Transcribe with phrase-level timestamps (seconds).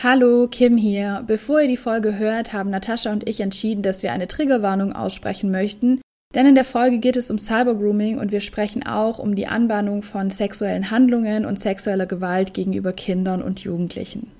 [0.00, 1.24] Hallo, Kim hier.
[1.26, 5.50] Bevor ihr die Folge hört, haben Natascha und ich entschieden, dass wir eine Triggerwarnung aussprechen
[5.50, 6.00] möchten.
[6.36, 10.02] Denn in der Folge geht es um Cybergrooming und wir sprechen auch um die Anbahnung
[10.02, 14.30] von sexuellen Handlungen und sexueller Gewalt gegenüber Kindern und Jugendlichen.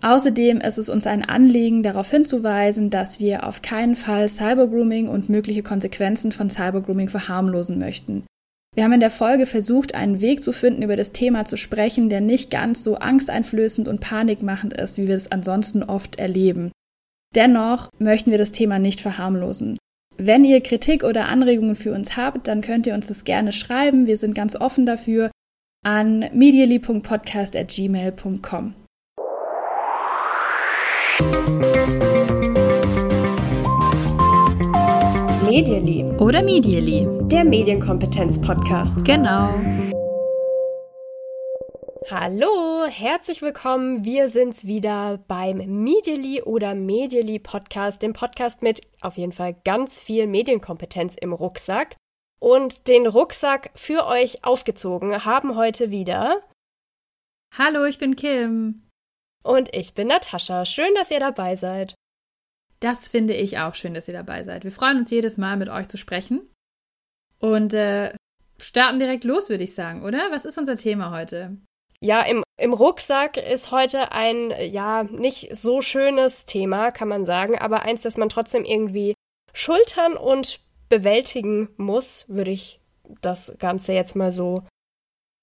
[0.00, 5.28] Außerdem ist es uns ein Anliegen, darauf hinzuweisen, dass wir auf keinen Fall Cybergrooming und
[5.28, 8.22] mögliche Konsequenzen von Cybergrooming verharmlosen möchten.
[8.76, 12.08] Wir haben in der Folge versucht, einen Weg zu finden, über das Thema zu sprechen,
[12.08, 16.70] der nicht ganz so angsteinflößend und panikmachend ist, wie wir es ansonsten oft erleben.
[17.34, 19.76] Dennoch möchten wir das Thema nicht verharmlosen.
[20.16, 24.06] Wenn ihr Kritik oder Anregungen für uns habt, dann könnt ihr uns das gerne schreiben.
[24.06, 25.32] Wir sind ganz offen dafür
[25.84, 28.74] an medially.podcast.gmail.com.
[35.50, 36.04] Medially.
[36.20, 37.08] Oder Medially.
[37.22, 39.04] Der Medienkompetenz-Podcast.
[39.04, 39.52] Genau.
[42.08, 44.04] Hallo, herzlich willkommen.
[44.04, 50.00] Wir sind's wieder beim Medially oder Medially Podcast, dem Podcast mit auf jeden Fall ganz
[50.00, 51.96] viel Medienkompetenz im Rucksack.
[52.40, 56.42] Und den Rucksack für euch aufgezogen haben heute wieder.
[57.58, 58.86] Hallo, ich bin Kim.
[59.42, 60.64] Und ich bin Natascha.
[60.64, 61.96] Schön, dass ihr dabei seid.
[62.80, 64.64] Das finde ich auch schön, dass ihr dabei seid.
[64.64, 66.48] Wir freuen uns jedes Mal, mit euch zu sprechen.
[67.38, 68.14] Und äh,
[68.58, 70.30] starten direkt los, würde ich sagen, oder?
[70.30, 71.56] Was ist unser Thema heute?
[72.00, 77.58] Ja, im, im Rucksack ist heute ein, ja, nicht so schönes Thema, kann man sagen,
[77.58, 79.14] aber eins, das man trotzdem irgendwie
[79.52, 82.80] schultern und bewältigen muss, würde ich
[83.20, 84.64] das Ganze jetzt mal so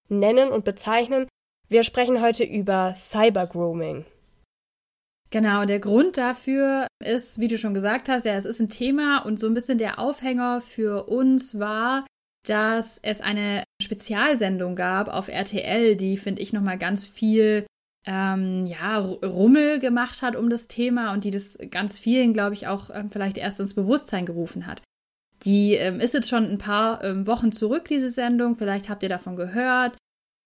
[0.09, 1.27] nennen und bezeichnen.
[1.69, 4.05] Wir sprechen heute über Cybergrooming.
[5.29, 9.19] Genau, der Grund dafür ist, wie du schon gesagt hast, ja, es ist ein Thema
[9.19, 12.05] und so ein bisschen der Aufhänger für uns war,
[12.47, 17.65] dass es eine Spezialsendung gab auf RTL, die, finde ich, nochmal ganz viel
[18.07, 22.67] ähm, ja, Rummel gemacht hat um das Thema und die das ganz vielen, glaube ich,
[22.67, 24.81] auch ähm, vielleicht erst ins Bewusstsein gerufen hat.
[25.43, 28.55] Die ähm, ist jetzt schon ein paar ähm, Wochen zurück, diese Sendung.
[28.55, 29.97] Vielleicht habt ihr davon gehört.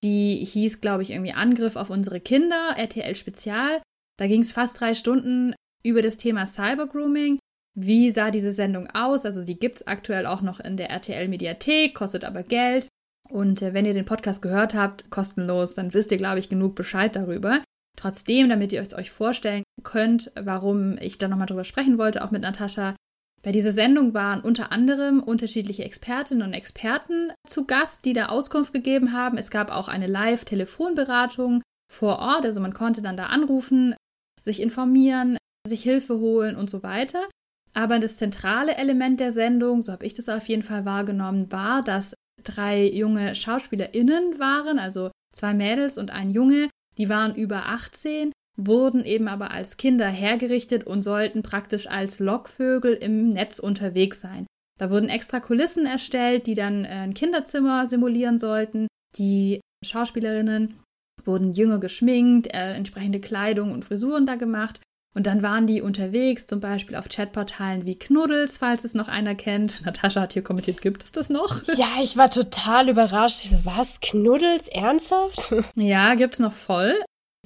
[0.04, 3.82] Die hieß, glaube ich, irgendwie Angriff auf unsere Kinder, RTL Spezial.
[4.22, 7.40] Da ging es fast drei Stunden über das Thema Cybergrooming.
[7.76, 9.26] Wie sah diese Sendung aus?
[9.26, 12.88] Also sie gibt es aktuell auch noch in der RTL-Mediathek, kostet aber Geld.
[13.32, 16.76] Und äh, wenn ihr den Podcast gehört habt, kostenlos, dann wisst ihr, glaube ich, genug
[16.76, 17.64] Bescheid darüber.
[17.98, 22.44] Trotzdem, damit ihr euch vorstellen könnt, warum ich da nochmal drüber sprechen wollte, auch mit
[22.44, 22.96] Natascha.
[23.42, 28.72] Bei dieser Sendung waren unter anderem unterschiedliche Expertinnen und Experten zu Gast, die da Auskunft
[28.72, 29.40] gegeben haben.
[29.40, 33.96] Es gab auch eine Live-Telefonberatung vor Ort, also man konnte dann da anrufen,
[34.42, 35.38] sich informieren,
[35.68, 37.28] sich Hilfe holen und so weiter.
[37.74, 41.84] Aber das zentrale Element der Sendung, so habe ich das auf jeden Fall wahrgenommen, war,
[41.84, 42.14] dass
[42.44, 49.06] drei junge SchauspielerInnen waren, also zwei Mädels und ein Junge, die waren über 18, wurden
[49.06, 54.46] eben aber als Kinder hergerichtet und sollten praktisch als Lockvögel im Netz unterwegs sein.
[54.78, 58.88] Da wurden extra Kulissen erstellt, die dann ein Kinderzimmer simulieren sollten.
[59.18, 60.80] Die Schauspielerinnen
[61.28, 64.82] wurden jünger geschminkt, äh, entsprechende Kleidung und Frisuren da gemacht.
[65.14, 69.36] Und dann waren die unterwegs, zum Beispiel auf Chatportalen wie Knuddels, falls es noch einer
[69.36, 69.82] kennt.
[69.86, 71.62] Natascha hat hier kommentiert, gibt es das noch?
[71.76, 73.44] Ja, ich war total überrascht.
[73.44, 74.00] Ich so, was?
[74.00, 74.68] Knuddels?
[74.70, 75.54] Ernsthaft?
[75.76, 76.96] Ja, gibt es noch voll.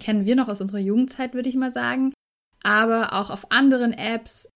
[0.02, 2.14] Kennen wir noch aus unserer Jugendzeit, würde ich mal sagen.
[2.64, 4.50] Aber auch auf anderen Apps,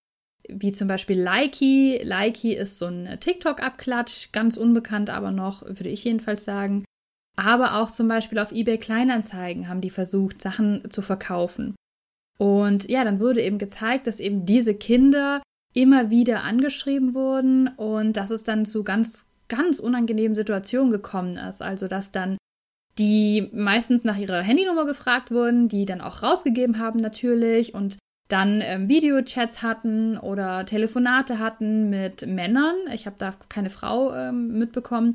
[0.48, 2.02] wie zum Beispiel Likey.
[2.04, 6.84] Likey ist so ein TikTok-Abklatsch, ganz unbekannt aber noch, würde ich jedenfalls sagen.
[7.40, 11.74] Aber auch zum Beispiel auf eBay Kleinanzeigen haben die versucht, Sachen zu verkaufen.
[12.38, 15.42] Und ja, dann wurde eben gezeigt, dass eben diese Kinder
[15.74, 21.62] immer wieder angeschrieben wurden und dass es dann zu ganz, ganz unangenehmen Situationen gekommen ist.
[21.62, 22.38] Also, dass dann
[22.98, 28.60] die meistens nach ihrer Handynummer gefragt wurden, die dann auch rausgegeben haben natürlich und dann
[28.62, 32.76] ähm, Videochats hatten oder Telefonate hatten mit Männern.
[32.94, 35.14] Ich habe da keine Frau ähm, mitbekommen,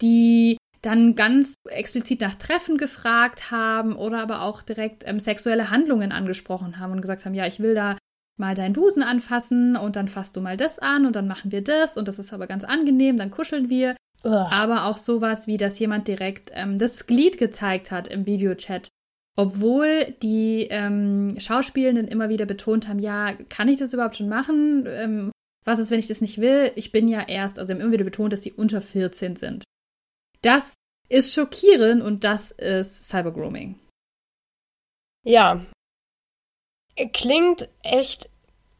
[0.00, 6.12] die dann ganz explizit nach Treffen gefragt haben oder aber auch direkt ähm, sexuelle Handlungen
[6.12, 7.96] angesprochen haben und gesagt haben, ja, ich will da
[8.38, 11.62] mal deinen Busen anfassen und dann fasst du mal das an und dann machen wir
[11.64, 13.96] das und das ist aber ganz angenehm, dann kuscheln wir.
[14.24, 14.48] Ugh.
[14.50, 18.88] Aber auch sowas wie, dass jemand direkt ähm, das Glied gezeigt hat im Videochat.
[19.36, 24.84] Obwohl die ähm, Schauspielenden immer wieder betont haben, ja, kann ich das überhaupt schon machen?
[24.86, 25.32] Ähm,
[25.64, 26.70] was ist, wenn ich das nicht will?
[26.76, 29.64] Ich bin ja erst, also immer wieder betont, dass sie unter 14 sind.
[30.46, 30.74] Das
[31.08, 33.80] ist schockierend und das ist Cybergrooming.
[35.24, 35.66] Ja.
[37.12, 38.30] Klingt echt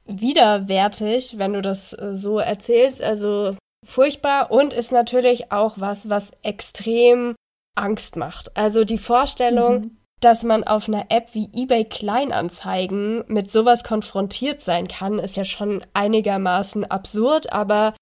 [0.04, 3.02] widerwärtig, wenn du das äh, so erzählst.
[3.02, 7.34] Also furchtbar und ist natürlich auch was, was extrem
[7.74, 8.56] Angst macht.
[8.56, 9.96] Also die Vorstellung, mhm.
[10.20, 15.44] dass man auf einer App wie eBay Kleinanzeigen mit sowas konfrontiert sein kann, ist ja
[15.44, 17.96] schon einigermaßen absurd, aber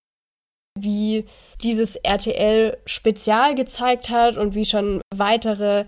[0.79, 1.25] wie
[1.63, 5.87] dieses RTL Spezial gezeigt hat und wie schon weitere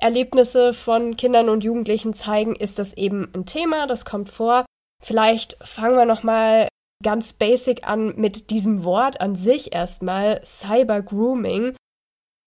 [0.00, 4.66] Erlebnisse von Kindern und Jugendlichen zeigen, ist das eben ein Thema, das kommt vor.
[5.02, 6.68] Vielleicht fangen wir noch mal
[7.02, 11.76] ganz basic an mit diesem Wort an sich erstmal Cyber Grooming.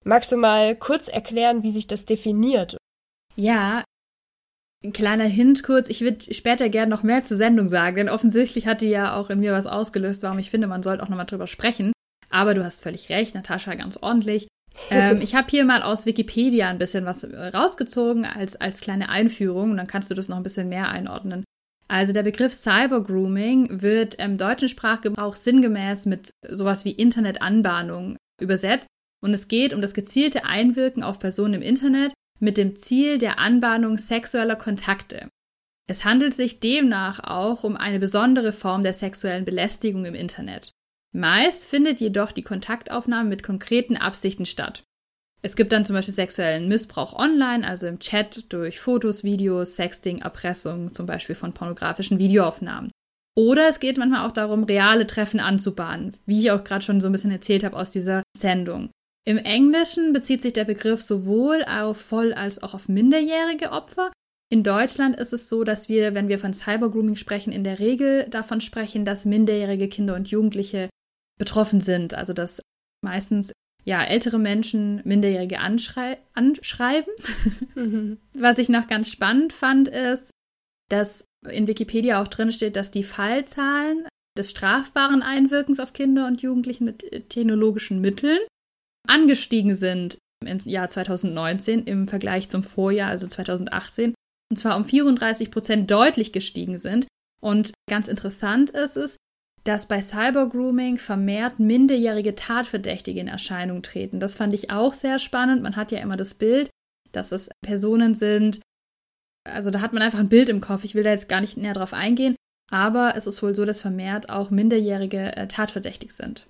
[0.06, 2.78] Magst du mal kurz erklären, wie sich das definiert?
[3.36, 3.84] Ja,
[4.84, 5.90] ein kleiner Hint kurz.
[5.90, 9.30] Ich würde später gerne noch mehr zur Sendung sagen, denn offensichtlich hat die ja auch
[9.30, 11.92] in mir was ausgelöst, warum ich finde, man sollte auch nochmal drüber sprechen.
[12.30, 14.48] Aber du hast völlig recht, Natascha, ganz ordentlich.
[14.92, 19.72] ähm, ich habe hier mal aus Wikipedia ein bisschen was rausgezogen als, als kleine Einführung
[19.72, 21.44] und dann kannst du das noch ein bisschen mehr einordnen.
[21.88, 28.88] Also der Begriff Cybergrooming wird im deutschen Sprachgebrauch sinngemäß mit sowas wie Internetanbahnung übersetzt
[29.22, 33.40] und es geht um das gezielte Einwirken auf Personen im Internet mit dem Ziel der
[33.40, 35.30] Anbahnung sexueller Kontakte.
[35.88, 40.72] Es handelt sich demnach auch um eine besondere Form der sexuellen Belästigung im Internet.
[41.12, 44.84] Meist findet jedoch die Kontaktaufnahme mit konkreten Absichten statt.
[45.42, 50.20] Es gibt dann zum Beispiel sexuellen Missbrauch online, also im Chat durch Fotos, Videos, Sexting,
[50.20, 52.92] Erpressung, zum Beispiel von pornografischen Videoaufnahmen.
[53.36, 57.08] Oder es geht manchmal auch darum, reale Treffen anzubahnen, wie ich auch gerade schon so
[57.08, 58.90] ein bisschen erzählt habe aus dieser Sendung.
[59.30, 64.12] Im Englischen bezieht sich der Begriff sowohl auf voll- als auch auf minderjährige Opfer.
[64.52, 68.28] In Deutschland ist es so, dass wir, wenn wir von Cybergrooming sprechen, in der Regel
[68.32, 70.90] davon sprechen, dass minderjährige Kinder und Jugendliche
[71.38, 72.16] betroffen sind.
[72.16, 72.60] Also dass
[73.06, 73.52] meistens
[73.86, 77.14] ja, ältere Menschen Minderjährige anschrei anschreiben.
[77.76, 78.18] Mhm.
[78.34, 80.32] Was ich noch ganz spannend fand, ist,
[80.90, 86.42] dass in Wikipedia auch drin steht, dass die Fallzahlen des strafbaren Einwirkens auf Kinder und
[86.42, 88.40] Jugendlichen mit technologischen Mitteln
[89.10, 94.14] angestiegen sind im Jahr 2019 im Vergleich zum Vorjahr, also 2018,
[94.52, 97.08] und zwar um 34 Prozent deutlich gestiegen sind.
[97.42, 99.18] Und ganz interessant ist es,
[99.64, 104.20] dass bei Cybergrooming vermehrt minderjährige Tatverdächtige in Erscheinung treten.
[104.20, 105.62] Das fand ich auch sehr spannend.
[105.62, 106.70] Man hat ja immer das Bild,
[107.12, 108.62] dass es Personen sind,
[109.46, 110.84] also da hat man einfach ein Bild im Kopf.
[110.84, 112.36] Ich will da jetzt gar nicht näher drauf eingehen,
[112.72, 116.46] aber es ist wohl so, dass vermehrt auch minderjährige äh, tatverdächtig sind.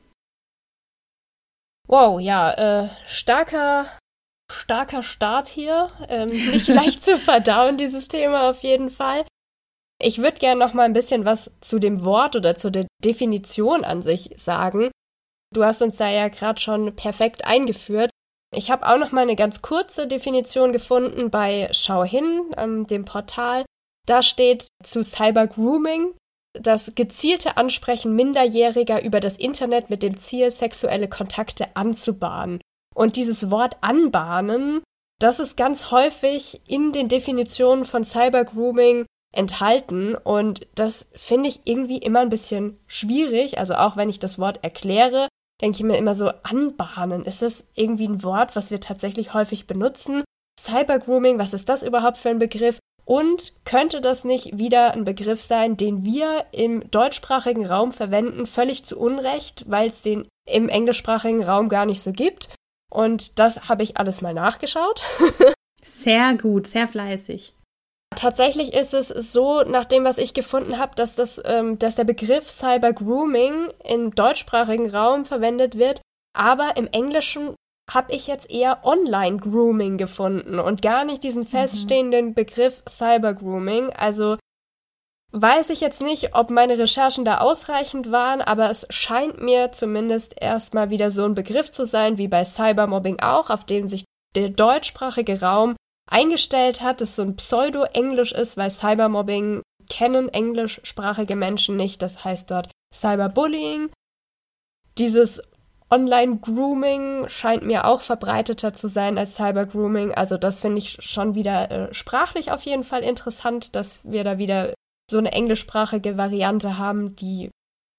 [1.90, 3.88] Wow, ja, äh, starker,
[4.52, 5.88] starker Start hier.
[6.08, 9.26] Ähm, nicht leicht zu verdauen, dieses Thema auf jeden Fall.
[10.00, 13.84] Ich würde gerne noch mal ein bisschen was zu dem Wort oder zu der Definition
[13.84, 14.92] an sich sagen.
[15.52, 18.12] Du hast uns da ja gerade schon perfekt eingeführt.
[18.56, 23.04] Ich habe auch noch mal eine ganz kurze Definition gefunden bei Schau hin, ähm, dem
[23.04, 23.66] Portal.
[24.08, 26.14] Da steht zu Cyber Grooming
[26.62, 32.62] das gezielte Ansprechen Minderjähriger über das Internet mit dem Ziel, sexuelle Kontakte anzubahnen.
[32.96, 34.82] Und dieses Wort anbahnen,
[35.20, 41.62] das ist ganz häufig in den Definitionen von Cyber Grooming enthalten und das finde ich
[41.66, 43.60] irgendwie immer ein bisschen schwierig.
[43.60, 45.28] Also auch wenn ich das Wort erkläre,
[45.62, 47.26] denke ich mir immer so, anbahnen.
[47.26, 50.24] Ist das irgendwie ein Wort, was wir tatsächlich häufig benutzen?
[50.60, 52.80] Cybergrooming, was ist das überhaupt für ein Begriff?
[53.10, 58.86] Und könnte das nicht wieder ein Begriff sein, den wir im deutschsprachigen Raum verwenden, völlig
[58.86, 62.50] zu Unrecht, weil es den im englischsprachigen Raum gar nicht so gibt?
[62.92, 65.02] Und das habe ich alles mal nachgeschaut.
[65.82, 67.56] sehr gut, sehr fleißig.
[68.16, 72.04] Tatsächlich ist es so, nach dem, was ich gefunden habe, dass, das, ähm, dass der
[72.04, 76.02] Begriff Cyber Grooming im deutschsprachigen Raum verwendet wird,
[76.38, 77.56] aber im Englischen
[77.90, 81.48] habe ich jetzt eher Online Grooming gefunden und gar nicht diesen mhm.
[81.48, 82.34] feststehenden.
[82.34, 83.92] Begriff Cyber Grooming.
[83.92, 84.38] Also
[85.32, 90.36] weiß ich jetzt nicht, ob meine Recherchen da ausreichend waren, aber es scheint mir zumindest
[90.40, 94.06] erstmal wieder so ein Begriff zu sein, wie bei Cybermobbing auch, auf dem sich
[94.36, 95.76] der deutschsprachige Raum
[96.10, 102.02] eingestellt hat, dass so ein Pseudo-Englisch ist, weil Cybermobbing kennen englischsprachige Menschen nicht.
[102.02, 103.92] Das heißt dort Cyberbullying.
[104.98, 105.42] Dieses
[105.92, 110.14] Online-Grooming scheint mir auch verbreiteter zu sein als Cyber-Grooming.
[110.14, 114.38] Also das finde ich schon wieder äh, sprachlich auf jeden Fall interessant, dass wir da
[114.38, 114.74] wieder
[115.10, 117.50] so eine englischsprachige Variante haben, die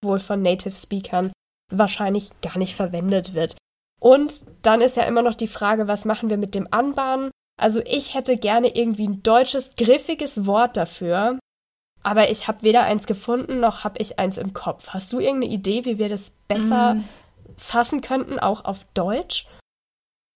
[0.04, 1.32] wohl von Native Speakern
[1.72, 3.56] wahrscheinlich gar nicht verwendet wird.
[4.00, 7.30] Und dann ist ja immer noch die Frage, was machen wir mit dem Anbahnen?
[7.60, 11.38] Also ich hätte gerne irgendwie ein deutsches, griffiges Wort dafür.
[12.02, 14.88] Aber ich habe weder eins gefunden, noch habe ich eins im Kopf.
[14.88, 17.04] Hast du irgendeine Idee, wie wir das besser mm.
[17.60, 19.46] Fassen könnten, auch auf Deutsch?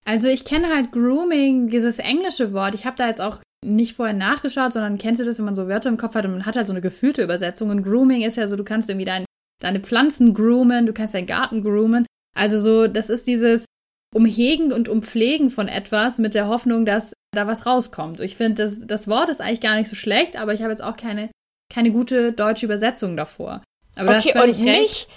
[0.05, 2.75] Also ich kenne halt Grooming, dieses englische Wort.
[2.75, 5.67] Ich habe da jetzt auch nicht vorher nachgeschaut, sondern kennst du das, wenn man so
[5.67, 7.69] Wörter im Kopf hat und man hat halt so eine gefühlte Übersetzung.
[7.69, 9.25] Und Grooming ist ja so, du kannst irgendwie dein,
[9.61, 12.05] deine Pflanzen groomen, du kannst deinen Garten groomen.
[12.37, 13.65] Also so, das ist dieses,
[14.15, 18.21] Umhegen und Umpflegen von etwas mit der Hoffnung, dass da was rauskommt.
[18.21, 20.83] Ich finde, das, das Wort ist eigentlich gar nicht so schlecht, aber ich habe jetzt
[20.83, 21.29] auch keine,
[21.69, 23.61] keine gute deutsche Übersetzung davor.
[23.95, 25.07] Aber okay, und mich,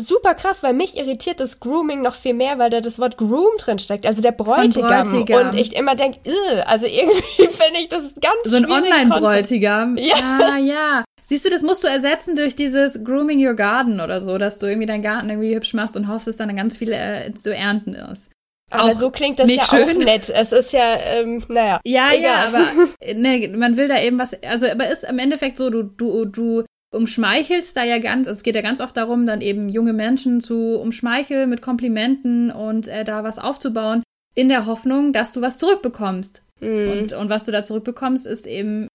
[0.00, 3.56] super krass, weil mich irritiert das Grooming noch viel mehr, weil da das Wort Groom
[3.58, 5.10] drin steckt, also der Bräutigam.
[5.10, 5.50] Bräutigam.
[5.50, 6.20] Und ich immer denke,
[6.66, 9.96] also irgendwie finde ich das ganz So ein Online-Bräutigam.
[9.96, 10.16] Ja.
[10.40, 11.04] ja, ja.
[11.22, 14.66] Siehst du, das musst du ersetzen durch dieses Grooming Your Garden oder so, dass du
[14.66, 17.94] irgendwie deinen Garten irgendwie hübsch machst und hoffst, dass dann ganz viel äh, zu ernten
[17.94, 18.30] ist.
[18.70, 19.88] Aber auch so klingt das ja schön.
[19.88, 20.30] auch nett.
[20.30, 21.80] Es ist ja, ähm, naja.
[21.84, 22.22] Ja, egal.
[22.22, 25.82] ja, aber ne, man will da eben was, also aber ist im Endeffekt so, du,
[25.82, 26.64] du, du
[26.94, 30.78] umschmeichelst da ja ganz, es geht ja ganz oft darum, dann eben junge Menschen zu
[30.78, 34.02] umschmeicheln mit Komplimenten und äh, da was aufzubauen,
[34.34, 36.42] in der Hoffnung, dass du was zurückbekommst.
[36.60, 36.90] Mhm.
[36.90, 38.88] Und, und was du da zurückbekommst, ist eben,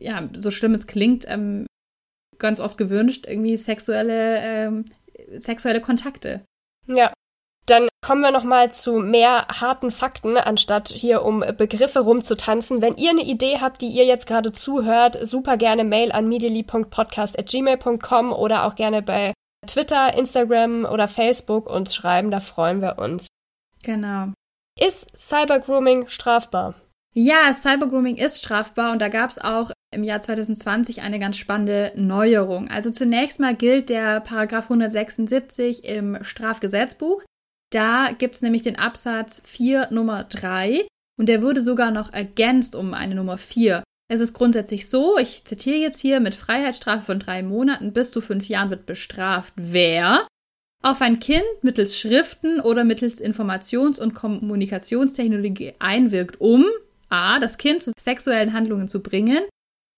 [0.00, 1.66] ja, so schlimm es klingt, ähm,
[2.38, 4.84] ganz oft gewünscht, irgendwie sexuelle, ähm,
[5.38, 6.42] sexuelle Kontakte.
[6.86, 7.12] Ja.
[7.70, 12.82] Dann kommen wir nochmal zu mehr harten Fakten, anstatt hier um Begriffe rumzutanzen.
[12.82, 18.32] Wenn ihr eine Idee habt, die ihr jetzt gerade zuhört, super gerne Mail an medially.podcast.gmail.com
[18.32, 19.34] oder auch gerne bei
[19.68, 23.28] Twitter, Instagram oder Facebook uns schreiben, da freuen wir uns.
[23.84, 24.32] Genau.
[24.76, 26.74] Ist Cybergrooming strafbar?
[27.14, 31.92] Ja, Cybergrooming ist strafbar und da gab es auch im Jahr 2020 eine ganz spannende
[31.94, 32.68] Neuerung.
[32.68, 37.22] Also zunächst mal gilt der Paragraph 176 im Strafgesetzbuch.
[37.70, 40.86] Da gibt es nämlich den Absatz 4 Nummer 3
[41.18, 43.82] und der wurde sogar noch ergänzt um eine Nummer 4.
[44.08, 48.20] Es ist grundsätzlich so, ich zitiere jetzt hier, mit Freiheitsstrafe von drei Monaten bis zu
[48.20, 50.26] fünf Jahren wird bestraft, wer
[50.82, 56.64] auf ein Kind mittels Schriften oder mittels Informations- und Kommunikationstechnologie einwirkt, um
[57.08, 57.38] a.
[57.38, 59.44] das Kind zu sexuellen Handlungen zu bringen,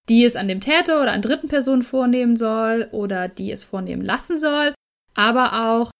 [0.08, 4.02] die es an dem Täter oder an dritten Personen vornehmen soll oder die es vornehmen
[4.02, 4.74] lassen soll,
[5.14, 5.90] aber auch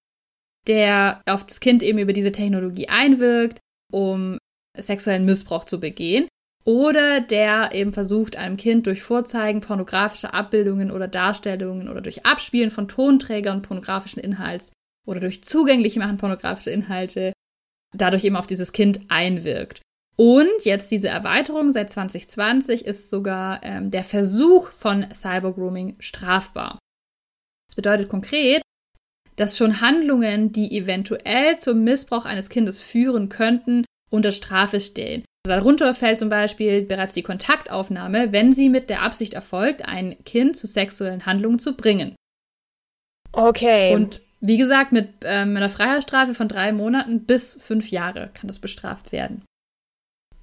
[0.67, 3.59] der auf das Kind eben über diese Technologie einwirkt,
[3.91, 4.39] um
[4.77, 6.29] sexuellen Missbrauch zu begehen.
[6.65, 12.71] Oder der eben versucht, einem Kind durch Vorzeigen pornografischer Abbildungen oder Darstellungen oder durch Abspielen
[12.71, 14.73] von Tonträgern pornografischen Inhalts
[15.05, 17.33] oder durch zugänglich machen pornografischer Inhalte
[17.93, 19.83] dadurch eben auf dieses Kind einwirkt.
[20.17, 26.79] Und jetzt diese Erweiterung seit 2020 ist sogar ähm, der Versuch von Cybergrooming strafbar.
[27.69, 28.63] Das bedeutet konkret,
[29.37, 35.25] dass schon Handlungen, die eventuell zum Missbrauch eines Kindes führen könnten, unter Strafe stehen.
[35.45, 40.57] Darunter fällt zum Beispiel bereits die Kontaktaufnahme, wenn sie mit der Absicht erfolgt, ein Kind
[40.57, 42.15] zu sexuellen Handlungen zu bringen.
[43.33, 43.95] Okay.
[43.95, 48.59] Und wie gesagt, mit ähm, einer Freiheitsstrafe von drei Monaten bis fünf Jahre kann das
[48.59, 49.45] bestraft werden.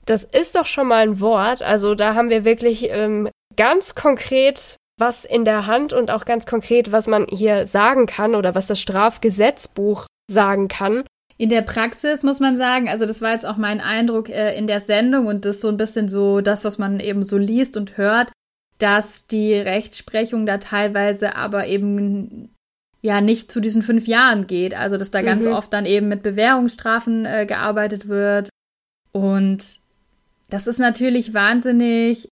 [0.06, 1.62] Das ist doch schon mal ein Wort.
[1.62, 6.46] Also da haben wir wirklich ähm, ganz konkret was in der Hand und auch ganz
[6.46, 11.04] konkret, was man hier sagen kann oder was das Strafgesetzbuch sagen kann.
[11.38, 14.68] In der Praxis muss man sagen, also das war jetzt auch mein Eindruck äh, in
[14.68, 17.78] der Sendung und das ist so ein bisschen so das, was man eben so liest
[17.78, 18.30] und hört,
[18.78, 22.54] dass die Rechtsprechung da teilweise aber eben
[23.02, 24.74] ja nicht zu diesen fünf Jahren geht.
[24.74, 25.54] Also dass da ganz mhm.
[25.54, 28.50] oft dann eben mit Bewährungsstrafen äh, gearbeitet wird.
[29.14, 29.64] Und
[30.50, 32.28] das ist natürlich wahnsinnig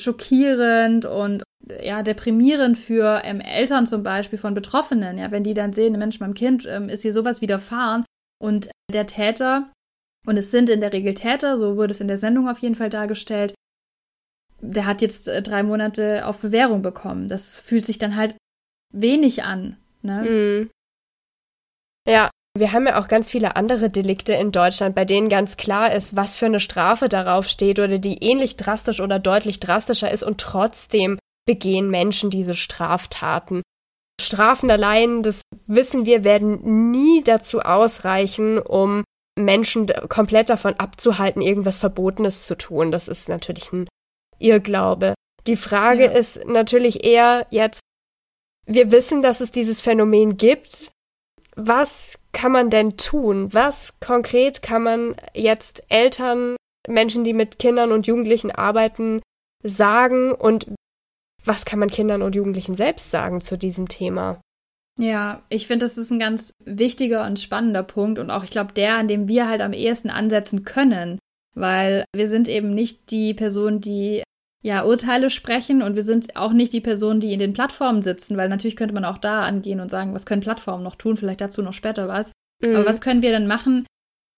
[0.00, 1.42] schockierend und
[1.82, 6.20] ja, deprimierend für ähm, Eltern zum Beispiel von Betroffenen, ja, wenn die dann sehen, Mensch,
[6.20, 8.04] meinem Kind ähm, ist hier sowas widerfahren
[8.40, 9.70] und der Täter,
[10.26, 12.74] und es sind in der Regel Täter, so wurde es in der Sendung auf jeden
[12.74, 13.54] Fall dargestellt,
[14.60, 17.28] der hat jetzt äh, drei Monate auf Bewährung bekommen.
[17.28, 18.36] Das fühlt sich dann halt
[18.92, 19.76] wenig an.
[20.02, 20.22] Ne?
[20.22, 20.70] Mhm.
[22.08, 25.92] Ja, wir haben ja auch ganz viele andere Delikte in Deutschland, bei denen ganz klar
[25.92, 30.22] ist, was für eine Strafe darauf steht oder die ähnlich drastisch oder deutlich drastischer ist
[30.22, 33.62] und trotzdem begehen Menschen diese Straftaten.
[34.20, 39.04] Strafen allein, das wissen wir, werden nie dazu ausreichen, um
[39.38, 42.90] Menschen komplett davon abzuhalten, irgendwas Verbotenes zu tun.
[42.90, 43.86] Das ist natürlich ein
[44.38, 45.14] Irrglaube.
[45.46, 46.10] Die Frage ja.
[46.10, 47.80] ist natürlich eher jetzt,
[48.66, 50.90] wir wissen, dass es dieses Phänomen gibt.
[51.56, 53.52] Was kann man denn tun?
[53.52, 59.22] Was konkret kann man jetzt Eltern, Menschen, die mit Kindern und Jugendlichen arbeiten,
[59.62, 60.66] sagen und
[61.44, 64.40] was kann man Kindern und Jugendlichen selbst sagen zu diesem Thema?
[64.98, 68.72] Ja, ich finde, das ist ein ganz wichtiger und spannender Punkt und auch, ich glaube,
[68.72, 71.18] der, an dem wir halt am ehesten ansetzen können,
[71.54, 74.22] weil wir sind eben nicht die Person, die
[74.66, 78.36] ja Urteile sprechen und wir sind auch nicht die Person, die in den Plattformen sitzen,
[78.36, 81.40] weil natürlich könnte man auch da angehen und sagen, was können Plattformen noch tun, vielleicht
[81.40, 82.32] dazu noch später was.
[82.60, 82.74] Mhm.
[82.74, 83.86] Aber was können wir denn machen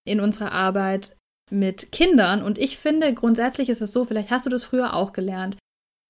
[0.05, 1.15] in unserer Arbeit
[1.49, 2.43] mit Kindern?
[2.43, 5.57] Und ich finde, grundsätzlich ist es so, vielleicht hast du das früher auch gelernt.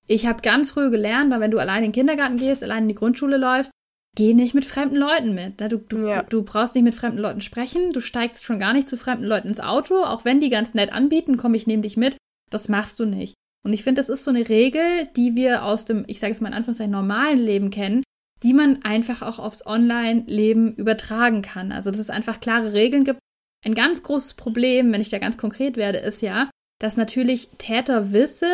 [0.05, 2.95] Ich habe ganz früh gelernt, wenn du allein in den Kindergarten gehst, allein in die
[2.95, 3.71] Grundschule läufst,
[4.17, 5.61] geh nicht mit fremden Leuten mit.
[5.61, 6.23] Du, du, ja.
[6.23, 9.47] du brauchst nicht mit fremden Leuten sprechen, du steigst schon gar nicht zu fremden Leuten
[9.47, 12.17] ins Auto, auch wenn die ganz nett anbieten, komm, ich nehme dich mit.
[12.49, 13.35] Das machst du nicht.
[13.65, 16.41] Und ich finde, das ist so eine Regel, die wir aus dem, ich sage es
[16.41, 18.03] mal in Anführungszeichen, normalen Leben kennen,
[18.43, 21.71] die man einfach auch aufs Online-Leben übertragen kann.
[21.71, 23.19] Also, dass es einfach klare Regeln gibt.
[23.65, 26.49] Ein ganz großes Problem, wenn ich da ganz konkret werde, ist ja,
[26.79, 28.47] dass natürlich Täter wissen,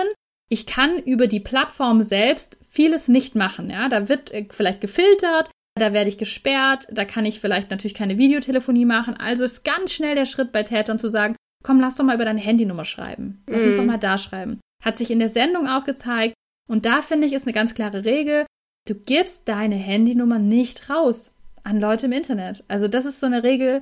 [0.50, 3.70] ich kann über die Plattform selbst vieles nicht machen.
[3.70, 7.94] Ja, da wird äh, vielleicht gefiltert, da werde ich gesperrt, da kann ich vielleicht natürlich
[7.94, 9.16] keine Videotelefonie machen.
[9.16, 12.26] Also ist ganz schnell der Schritt bei Tätern zu sagen, komm, lass doch mal über
[12.26, 13.44] deine Handynummer schreiben.
[13.48, 13.68] Lass mhm.
[13.68, 14.60] uns doch mal da schreiben.
[14.86, 16.36] Hat sich in der Sendung auch gezeigt.
[16.70, 18.46] Und da finde ich, ist eine ganz klare Regel.
[18.88, 22.64] Du gibst deine Handynummer nicht raus an Leute im Internet.
[22.68, 23.82] Also das ist so eine Regel,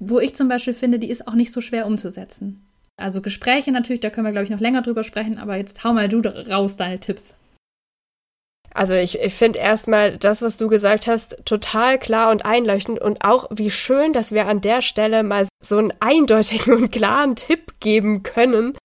[0.00, 2.64] wo ich zum Beispiel finde, die ist auch nicht so schwer umzusetzen.
[2.96, 5.92] Also Gespräche natürlich, da können wir, glaube ich, noch länger drüber sprechen, aber jetzt hau
[5.92, 7.34] mal du raus deine Tipps.
[8.72, 13.24] Also ich, ich finde erstmal das, was du gesagt hast, total klar und einleuchtend und
[13.24, 17.80] auch wie schön, dass wir an der Stelle mal so einen eindeutigen und klaren Tipp
[17.80, 18.76] geben können.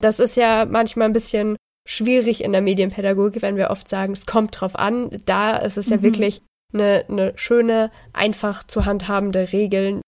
[0.00, 4.26] Das ist ja manchmal ein bisschen schwierig in der Medienpädagogik, wenn wir oft sagen, es
[4.26, 5.10] kommt drauf an.
[5.24, 6.02] Da ist es ja mhm.
[6.02, 6.42] wirklich
[6.72, 10.00] eine, eine schöne, einfach zu handhabende Regel.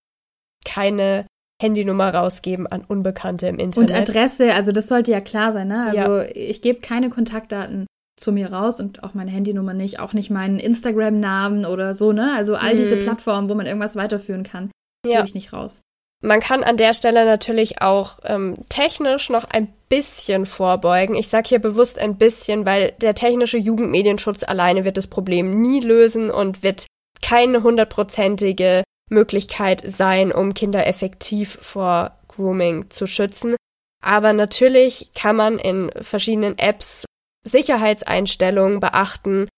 [0.64, 1.26] Keine
[1.60, 3.90] Handynummer rausgeben an Unbekannte im Internet.
[3.90, 5.86] Und Adresse, also das sollte ja klar sein, ne?
[5.86, 6.28] Also ja.
[6.34, 7.86] ich gebe keine Kontaktdaten
[8.18, 12.34] zu mir raus und auch meine Handynummer nicht, auch nicht meinen Instagram-Namen oder so, ne?
[12.36, 12.78] Also all mhm.
[12.78, 14.70] diese Plattformen, wo man irgendwas weiterführen kann,
[15.06, 15.18] ja.
[15.18, 15.80] gebe ich nicht raus.
[16.24, 21.16] Man kann an der Stelle natürlich auch ähm, technisch noch ein bisschen vorbeugen.
[21.16, 25.80] Ich sage hier bewusst ein bisschen, weil der technische Jugendmedienschutz alleine wird das Problem nie
[25.80, 26.86] lösen und wird
[27.20, 33.56] keine hundertprozentige Möglichkeit sein, um Kinder effektiv vor Grooming zu schützen.
[34.00, 37.04] Aber natürlich kann man in verschiedenen Apps
[37.44, 39.48] Sicherheitseinstellungen beachten,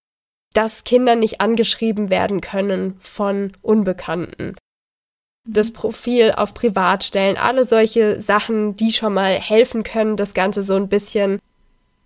[0.55, 4.57] dass Kinder nicht angeschrieben werden können von Unbekannten.
[5.47, 5.73] Das.
[5.73, 10.75] Profil auf Privat stellen, alle solche Sachen, die schon mal helfen können, das Ganze so
[10.75, 11.39] ein bisschen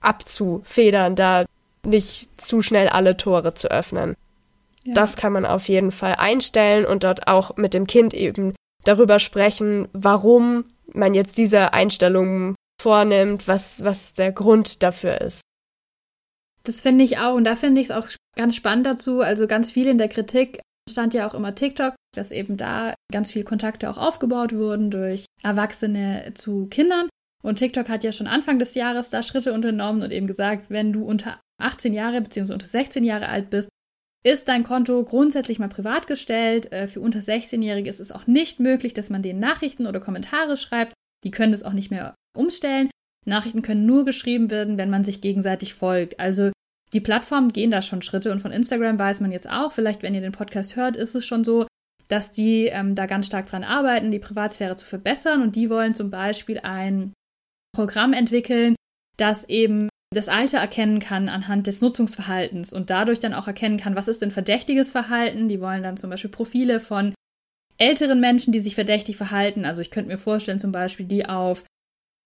[0.01, 1.45] abzufedern, da
[1.85, 4.17] nicht zu schnell alle Tore zu öffnen.
[4.85, 4.95] Ja.
[4.95, 9.19] Das kann man auf jeden Fall einstellen und dort auch mit dem Kind eben darüber
[9.19, 15.43] sprechen, warum man jetzt diese Einstellungen vornimmt, was, was der Grund dafür ist.
[16.65, 19.21] Das finde ich auch und da finde ich es auch ganz spannend dazu.
[19.21, 23.31] Also ganz viel in der Kritik stand ja auch immer TikTok, dass eben da ganz
[23.31, 27.09] viel Kontakte auch aufgebaut wurden durch Erwachsene zu Kindern.
[27.43, 30.93] Und TikTok hat ja schon Anfang des Jahres da Schritte unternommen und eben gesagt, wenn
[30.93, 32.53] du unter 18 Jahre bzw.
[32.53, 33.69] unter 16 Jahre alt bist,
[34.25, 36.73] ist dein Konto grundsätzlich mal privat gestellt.
[36.73, 40.57] Äh, für unter 16-Jährige ist es auch nicht möglich, dass man denen Nachrichten oder Kommentare
[40.57, 40.93] schreibt.
[41.25, 42.91] Die können das auch nicht mehr umstellen.
[43.27, 46.19] Nachrichten können nur geschrieben werden, wenn man sich gegenseitig folgt.
[46.19, 46.51] Also
[46.93, 50.15] die Plattformen gehen da schon Schritte und von Instagram weiß man jetzt auch, vielleicht wenn
[50.15, 51.67] ihr den Podcast hört, ist es schon so,
[52.09, 55.95] dass die ähm, da ganz stark dran arbeiten, die Privatsphäre zu verbessern und die wollen
[55.95, 57.13] zum Beispiel ein
[57.75, 58.75] Programm entwickeln,
[59.19, 63.95] das eben das Alter erkennen kann anhand des Nutzungsverhaltens und dadurch dann auch erkennen kann,
[63.95, 65.49] was ist denn verdächtiges Verhalten.
[65.49, 67.13] Die wollen dann zum Beispiel Profile von
[67.77, 69.67] älteren Menschen, die sich verdächtig verhalten.
[69.67, 71.65] Also ich könnte mir vorstellen, zum Beispiel, die auf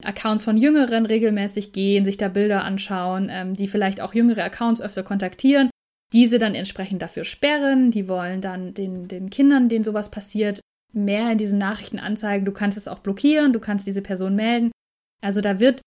[0.05, 4.81] Accounts von Jüngeren regelmäßig gehen, sich da Bilder anschauen, ähm, die vielleicht auch jüngere Accounts
[4.81, 5.71] öfter kontaktieren,
[6.13, 7.91] diese dann entsprechend dafür sperren.
[7.91, 10.61] Die wollen dann den, den Kindern, denen sowas passiert,
[10.93, 12.45] mehr in diesen Nachrichten anzeigen.
[12.45, 14.71] Du kannst es auch blockieren, du kannst diese Person melden.
[15.23, 15.81] Also da wird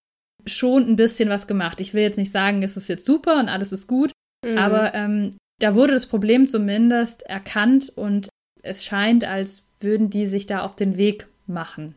[0.46, 1.80] schon ein bisschen was gemacht.
[1.80, 4.12] Ich will jetzt nicht sagen, es ist jetzt super und alles ist gut,
[4.44, 4.58] mhm.
[4.58, 8.28] aber ähm, da wurde das Problem zumindest erkannt und
[8.62, 11.96] es scheint, als würden die sich da auf den Weg machen.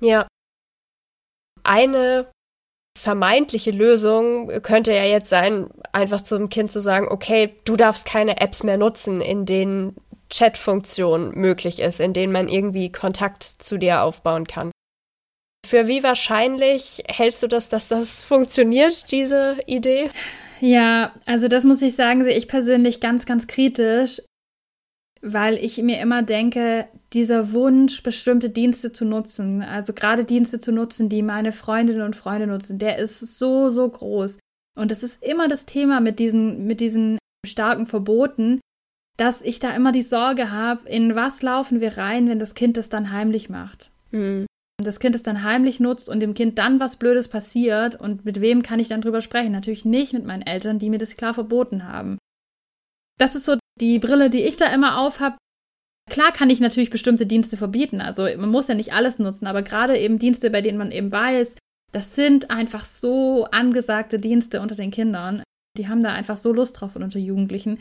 [0.00, 0.26] Ja.
[1.66, 2.28] Eine
[2.98, 8.40] vermeintliche Lösung könnte ja jetzt sein, einfach zum Kind zu sagen, okay, du darfst keine
[8.40, 9.96] Apps mehr nutzen, in denen
[10.32, 14.70] Chatfunktion möglich ist, in denen man irgendwie Kontakt zu dir aufbauen kann.
[15.66, 20.10] Für wie wahrscheinlich hältst du das, dass das funktioniert, diese Idee?
[20.60, 24.22] Ja, also das muss ich sagen, sehe ich persönlich ganz, ganz kritisch,
[25.22, 30.72] weil ich mir immer denke, dieser Wunsch, bestimmte Dienste zu nutzen, also gerade Dienste zu
[30.72, 34.38] nutzen, die meine Freundinnen und Freunde nutzen, der ist so, so groß.
[34.78, 38.60] Und es ist immer das Thema mit diesen, mit diesen starken Verboten,
[39.16, 42.76] dass ich da immer die Sorge habe, in was laufen wir rein, wenn das Kind
[42.76, 43.90] das dann heimlich macht.
[44.10, 44.46] Mhm
[44.82, 48.40] das Kind es dann heimlich nutzt und dem Kind dann was Blödes passiert und mit
[48.40, 49.52] wem kann ich dann drüber sprechen?
[49.52, 52.18] Natürlich nicht mit meinen Eltern, die mir das klar verboten haben.
[53.18, 55.36] Das ist so die Brille, die ich da immer auf habe.
[56.10, 59.62] Klar kann ich natürlich bestimmte Dienste verbieten, also man muss ja nicht alles nutzen, aber
[59.62, 61.56] gerade eben Dienste, bei denen man eben weiß,
[61.92, 65.42] das sind einfach so angesagte Dienste unter den Kindern.
[65.76, 67.80] Die haben da einfach so Lust drauf und unter Jugendlichen.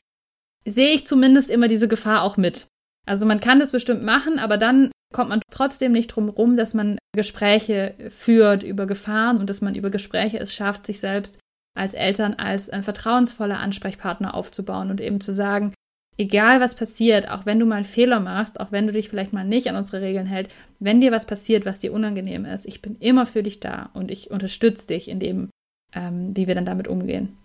[0.68, 2.66] sehe ich zumindest immer diese Gefahr auch mit.
[3.06, 6.74] Also man kann das bestimmt machen, aber dann kommt man trotzdem nicht drum rum, dass
[6.74, 11.38] man Gespräche führt über Gefahren und dass man über Gespräche es schafft, sich selbst
[11.76, 15.74] als Eltern als ein vertrauensvoller Ansprechpartner aufzubauen und eben zu sagen,
[16.18, 19.34] egal was passiert, auch wenn du mal einen Fehler machst, auch wenn du dich vielleicht
[19.34, 22.82] mal nicht an unsere Regeln hältst, wenn dir was passiert, was dir unangenehm ist, ich
[22.82, 25.50] bin immer für dich da und ich unterstütze dich in dem,
[25.94, 27.38] ähm, wie wir dann damit umgehen.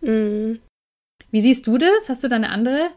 [0.00, 0.60] Mhm.
[1.30, 2.08] Wie siehst du das?
[2.08, 2.88] Hast du da eine andere?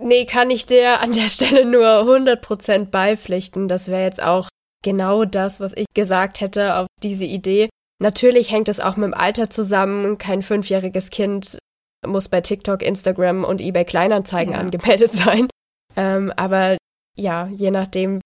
[0.00, 3.68] Nee, kann ich dir an der Stelle nur 100% beipflichten.
[3.68, 4.48] Das wäre jetzt auch
[4.82, 7.68] genau das, was ich gesagt hätte auf diese Idee.
[8.00, 10.18] Natürlich hängt es auch mit dem Alter zusammen.
[10.18, 11.58] Kein fünfjähriges Kind
[12.06, 14.60] muss bei TikTok, Instagram und eBay Kleinanzeigen ja.
[14.60, 15.48] angemeldet sein.
[15.96, 16.76] Ähm, aber
[17.16, 18.20] ja, je nachdem,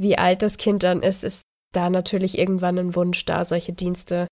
[0.00, 4.26] wie alt das Kind dann ist, ist da natürlich irgendwann ein Wunsch da, solche Dienste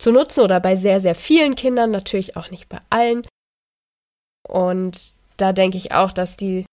[0.00, 3.26] zu nutzen oder bei sehr, sehr vielen Kindern, natürlich auch nicht bei allen.
[4.48, 6.66] Und da denke ich auch, dass die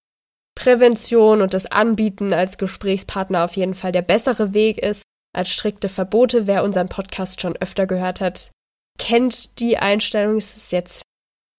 [0.55, 5.03] Prävention und das Anbieten als Gesprächspartner auf jeden Fall der bessere Weg ist
[5.39, 6.45] als strikte Verbote.
[6.45, 8.51] Wer unseren Podcast schon öfter gehört hat,
[8.99, 10.37] kennt die Einstellung.
[10.37, 11.01] Es ist jetzt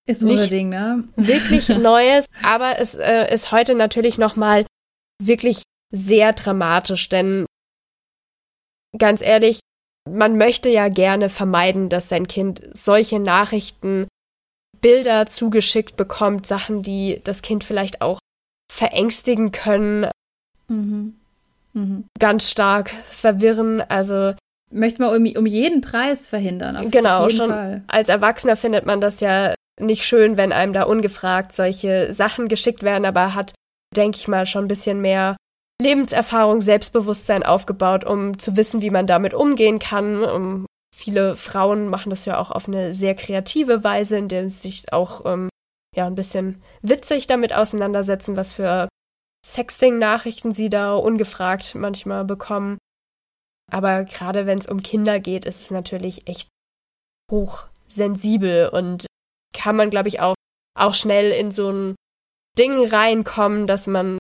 [0.07, 1.05] ist nicht Ding, ne?
[1.17, 4.67] wirklich Neues, aber es äh, ist heute natürlich noch mal
[5.23, 5.63] wirklich
[5.93, 7.47] sehr dramatisch, denn
[8.97, 9.61] ganz ehrlich,
[10.09, 14.09] man möchte ja gerne vermeiden, dass sein Kind solche Nachrichten,
[14.81, 18.19] Bilder zugeschickt bekommt, Sachen, die das Kind vielleicht auch
[18.73, 20.11] verängstigen können,
[20.69, 21.20] mhm.
[21.81, 22.05] Mhm.
[22.19, 23.81] ganz stark verwirren.
[23.81, 24.35] Also
[24.71, 26.91] möchte man um, um jeden Preis verhindern.
[26.91, 27.83] Genau, schon Fall.
[27.89, 32.83] als Erwachsener findet man das ja nicht schön, wenn einem da ungefragt solche Sachen geschickt
[32.83, 33.55] werden, aber hat,
[33.97, 35.37] denke ich mal, schon ein bisschen mehr
[35.81, 40.23] Lebenserfahrung, Selbstbewusstsein aufgebaut, um zu wissen, wie man damit umgehen kann.
[40.23, 44.57] Um, viele Frauen machen das ja auch auf eine sehr kreative Weise, in der sie
[44.57, 45.49] sich auch ähm,
[45.97, 48.89] ja ein bisschen witzig damit auseinandersetzen, was für
[49.47, 52.79] Sexting-Nachrichten sie da ungefragt manchmal bekommen.
[53.71, 56.49] Aber gerade wenn es um Kinder geht, ist es natürlich echt
[57.31, 59.07] hochsensibel und
[59.55, 60.35] kann man, glaube ich, auch,
[60.79, 61.95] auch schnell in so ein
[62.59, 64.19] Ding reinkommen, dass man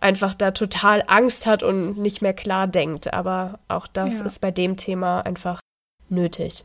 [0.00, 3.12] einfach da total Angst hat und nicht mehr klar denkt.
[3.12, 4.26] Aber auch das ja.
[4.26, 5.60] ist bei dem Thema einfach
[6.08, 6.64] nötig.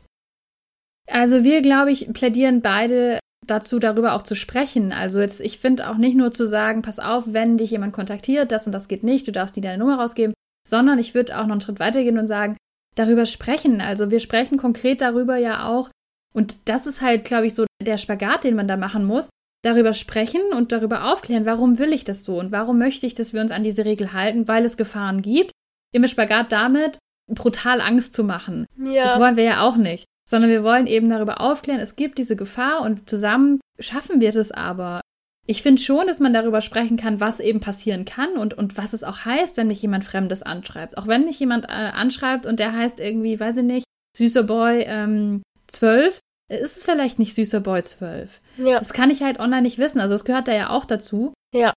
[1.06, 3.18] Also wir, glaube ich, plädieren beide
[3.50, 4.92] dazu, darüber auch zu sprechen.
[4.92, 8.52] Also jetzt, ich finde auch nicht nur zu sagen, pass auf, wenn dich jemand kontaktiert,
[8.52, 10.34] das und das geht nicht, du darfst nie deine Nummer rausgeben,
[10.68, 12.56] sondern ich würde auch noch einen Schritt weitergehen und sagen,
[12.94, 13.80] darüber sprechen.
[13.80, 15.90] Also wir sprechen konkret darüber ja auch.
[16.34, 19.30] Und das ist halt, glaube ich, so der Spagat, den man da machen muss.
[19.62, 23.32] Darüber sprechen und darüber aufklären, warum will ich das so und warum möchte ich, dass
[23.32, 25.50] wir uns an diese Regel halten, weil es Gefahren gibt.
[25.92, 28.66] Im Spagat damit, brutal Angst zu machen.
[28.76, 29.04] Ja.
[29.04, 30.04] Das wollen wir ja auch nicht.
[30.28, 34.50] Sondern wir wollen eben darüber aufklären, es gibt diese Gefahr und zusammen schaffen wir das
[34.50, 35.00] aber.
[35.46, 38.92] Ich finde schon, dass man darüber sprechen kann, was eben passieren kann und, und was
[38.92, 40.98] es auch heißt, wenn mich jemand Fremdes anschreibt.
[40.98, 43.84] Auch wenn mich jemand äh, anschreibt und der heißt irgendwie, weiß ich nicht,
[44.18, 46.18] süßer Boy ähm, 12,
[46.50, 48.42] ist es vielleicht nicht süßer Boy 12.
[48.58, 48.78] Ja.
[48.78, 50.00] Das kann ich halt online nicht wissen.
[50.00, 51.32] Also es gehört da ja auch dazu.
[51.54, 51.72] Ja.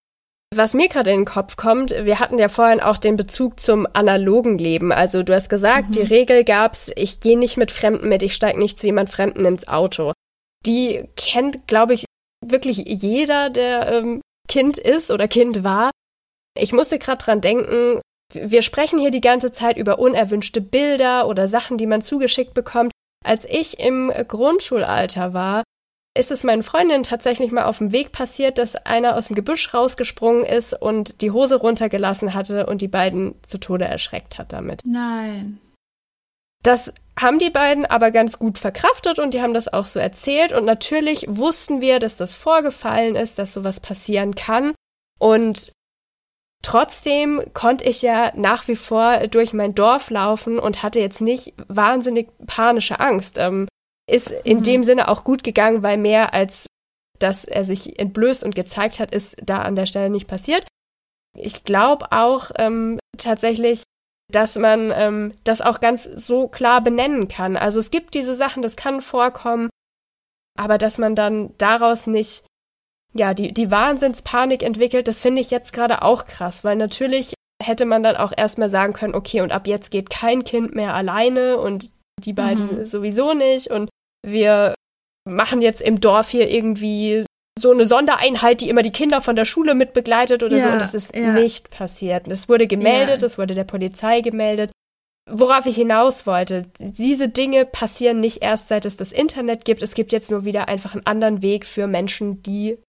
[0.54, 3.88] Was mir gerade in den Kopf kommt, wir hatten ja vorhin auch den Bezug zum
[3.94, 4.92] analogen Leben.
[4.92, 5.92] Also du hast gesagt, mhm.
[5.94, 9.46] die Regel gab's, ich gehe nicht mit Fremden mit, ich steige nicht zu jemand Fremden
[9.46, 10.12] ins Auto.
[10.66, 12.06] Die kennt, glaube ich,
[12.46, 15.92] wirklich jeder, der ähm, Kind ist oder Kind war.
[16.58, 18.02] Ich musste gerade dran denken,
[18.34, 22.92] wir sprechen hier die ganze Zeit über unerwünschte Bilder oder Sachen, die man zugeschickt bekommt.
[23.24, 25.64] Als ich im Grundschulalter war,
[26.14, 29.74] ist es meinen Freundinnen tatsächlich mal auf dem Weg passiert, dass einer aus dem Gebüsch
[29.74, 34.82] rausgesprungen ist und die Hose runtergelassen hatte und die beiden zu Tode erschreckt hat damit.
[34.86, 35.60] Nein.
[36.64, 40.52] Das haben die beiden aber ganz gut verkraftet und die haben das auch so erzählt.
[40.52, 44.74] Und natürlich wussten wir, dass das vorgefallen ist, dass sowas passieren kann.
[45.18, 45.72] Und
[46.62, 51.54] trotzdem konnte ich ja nach wie vor durch mein Dorf laufen und hatte jetzt nicht
[51.68, 53.38] wahnsinnig panische Angst.
[53.40, 53.68] Ähm,
[54.12, 54.64] ist in mhm.
[54.64, 56.68] dem Sinne auch gut gegangen, weil mehr als
[57.22, 60.66] dass er sich entblößt und gezeigt hat, ist da an der Stelle nicht passiert.
[61.38, 63.84] Ich glaube auch ähm, tatsächlich,
[64.32, 67.58] dass man ähm, das auch ganz so klar benennen kann.
[67.58, 69.70] Also es gibt diese Sachen, das kann vorkommen,
[70.58, 72.44] aber dass man dann daraus nicht
[73.14, 77.86] ja die, die Wahnsinnspanik entwickelt, das finde ich jetzt gerade auch krass, weil natürlich hätte
[77.86, 81.58] man dann auch erstmal sagen können, okay, und ab jetzt geht kein Kind mehr alleine
[81.58, 81.92] und
[82.24, 82.86] die beiden mhm.
[82.86, 83.90] sowieso nicht und
[84.26, 84.76] wir
[85.28, 87.26] machen jetzt im Dorf hier irgendwie
[87.60, 90.70] so eine Sondereinheit, die immer die Kinder von der Schule mit begleitet oder ja, so.
[90.70, 91.34] Und das ist ja.
[91.34, 92.28] nicht passiert.
[92.28, 93.18] Das wurde gemeldet, ja.
[93.18, 94.72] das wurde der Polizei gemeldet.
[95.30, 99.84] Worauf ich hinaus wollte, diese Dinge passieren nicht erst seit es das Internet gibt.
[99.84, 102.80] Es gibt jetzt nur wieder einfach einen anderen Weg für Menschen, die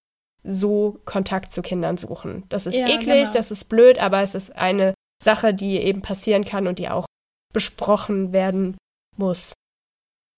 [0.42, 2.44] so Kontakt zu Kindern suchen.
[2.48, 3.32] Das ist ja, eklig, genau.
[3.32, 7.06] das ist blöd, aber es ist eine Sache, die eben passieren kann und die auch
[7.52, 8.76] besprochen werden
[9.16, 9.52] muss.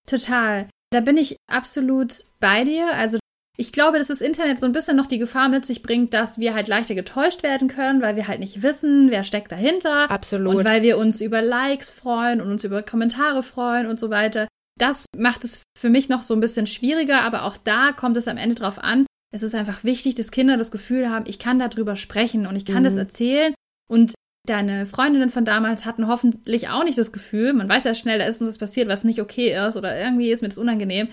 [0.07, 0.69] Total.
[0.95, 2.95] Da bin ich absolut bei dir.
[2.95, 3.19] Also
[3.57, 6.39] ich glaube, dass das Internet so ein bisschen noch die Gefahr mit sich bringt, dass
[6.39, 10.09] wir halt leichter getäuscht werden können, weil wir halt nicht wissen, wer steckt dahinter.
[10.09, 10.55] Absolut.
[10.55, 14.47] Und weil wir uns über Likes freuen und uns über Kommentare freuen und so weiter.
[14.79, 18.29] Das macht es für mich noch so ein bisschen schwieriger, aber auch da kommt es
[18.29, 19.05] am Ende drauf an.
[19.35, 22.67] Es ist einfach wichtig, dass Kinder das Gefühl haben, ich kann darüber sprechen und ich
[22.67, 22.85] kann mhm.
[22.85, 23.53] das erzählen.
[23.91, 24.15] Und
[24.47, 28.27] deine Freundinnen von damals hatten hoffentlich auch nicht das Gefühl, man weiß ja schnell, da
[28.27, 31.09] ist uns was passiert, was nicht okay ist oder irgendwie ist mir das unangenehm.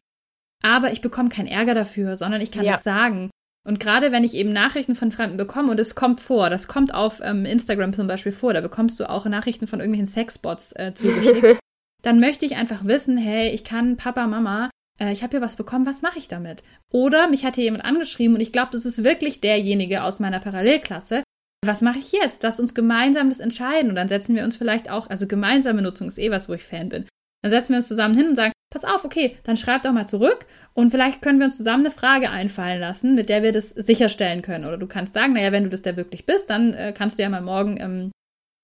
[0.63, 2.73] Aber ich bekomme keinen Ärger dafür, sondern ich kann ja.
[2.73, 3.31] das sagen.
[3.67, 6.93] Und gerade wenn ich eben Nachrichten von Fremden bekomme, und es kommt vor, das kommt
[6.93, 10.93] auf ähm, Instagram zum Beispiel vor, da bekommst du auch Nachrichten von irgendwelchen Sexbots äh,
[10.93, 11.59] zugeschickt,
[12.01, 15.55] dann möchte ich einfach wissen, hey, ich kann Papa, Mama, äh, ich habe hier was
[15.55, 16.63] bekommen, was mache ich damit?
[16.91, 20.39] Oder mich hat hier jemand angeschrieben und ich glaube, das ist wirklich derjenige aus meiner
[20.39, 21.23] Parallelklasse.
[21.63, 22.41] Was mache ich jetzt?
[22.41, 26.07] Lass uns gemeinsam das entscheiden und dann setzen wir uns vielleicht auch, also gemeinsame Nutzung
[26.07, 27.05] ist eh was, wo ich Fan bin.
[27.43, 30.07] Dann setzen wir uns zusammen hin und sagen, pass auf, okay, dann schreib doch mal
[30.07, 33.69] zurück und vielleicht können wir uns zusammen eine Frage einfallen lassen, mit der wir das
[33.69, 34.65] sicherstellen können.
[34.65, 37.23] Oder du kannst sagen, naja, wenn du das da wirklich bist, dann äh, kannst du
[37.23, 38.11] ja mal morgen ähm,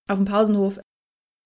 [0.09, 0.79] auf dem Pausenhof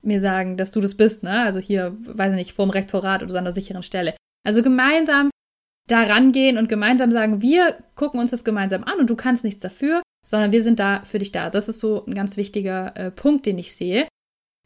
[0.03, 1.41] mir sagen, dass du das bist, ne?
[1.41, 4.15] Also hier, weiß ich nicht, vorm Rektorat oder so an der sicheren Stelle.
[4.47, 5.29] Also gemeinsam
[5.87, 9.61] da rangehen und gemeinsam sagen, wir gucken uns das gemeinsam an und du kannst nichts
[9.61, 11.49] dafür, sondern wir sind da für dich da.
[11.49, 14.07] Das ist so ein ganz wichtiger äh, Punkt, den ich sehe.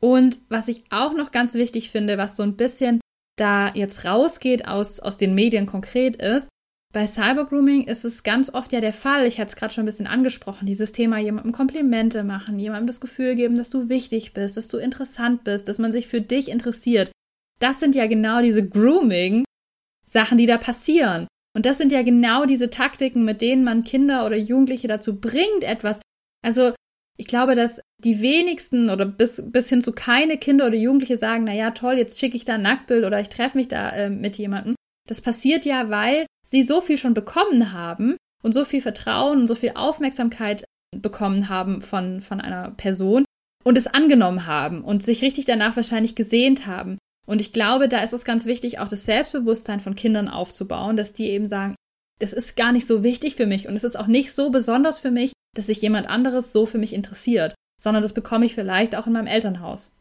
[0.02, 3.00] Und was ich auch noch ganz wichtig finde, was so ein bisschen
[3.38, 6.50] da jetzt rausgeht aus, aus den Medien konkret ist,
[6.96, 9.86] bei Cybergrooming ist es ganz oft ja der Fall, ich hatte es gerade schon ein
[9.86, 14.56] bisschen angesprochen, dieses Thema jemandem Komplimente machen, jemandem das Gefühl geben, dass du wichtig bist,
[14.56, 17.12] dass du interessant bist, dass man sich für dich interessiert.
[17.60, 21.28] Das sind ja genau diese Grooming-Sachen, die da passieren.
[21.56, 25.64] Und das sind ja genau diese Taktiken, mit denen man Kinder oder Jugendliche dazu bringt,
[25.64, 26.02] etwas.
[26.44, 26.74] Also
[27.18, 31.46] ich glaube, dass die wenigsten oder bis, bis hin zu keine Kinder oder Jugendliche sagen,
[31.46, 34.38] naja, toll, jetzt schicke ich da ein Nacktbild oder ich treffe mich da äh, mit
[34.38, 34.76] jemandem.
[35.08, 39.48] Das passiert ja, weil sie so viel schon bekommen haben und so viel Vertrauen und
[39.48, 40.66] so viel Aufmerksamkeit
[40.96, 43.24] bekommen haben von, von einer Person
[43.64, 46.98] und es angenommen haben und sich richtig danach wahrscheinlich gesehnt haben.
[47.26, 51.14] Und ich glaube, da ist es ganz wichtig, auch das Selbstbewusstsein von Kindern aufzubauen, dass
[51.14, 51.76] die eben sagen,
[52.20, 55.00] das ist gar nicht so wichtig für mich und es ist auch nicht so besonders
[55.00, 58.96] für mich, dass sich jemand anderes so für mich interessiert, sondern das bekomme ich vielleicht
[58.96, 59.92] auch in meinem Elternhaus.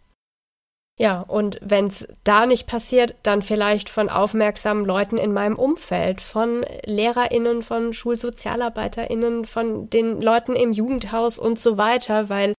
[0.97, 6.21] Ja, und wenn es da nicht passiert, dann vielleicht von aufmerksamen Leuten in meinem Umfeld,
[6.21, 12.55] von Lehrerinnen, von Schulsozialarbeiterinnen, von den Leuten im Jugendhaus und so weiter, weil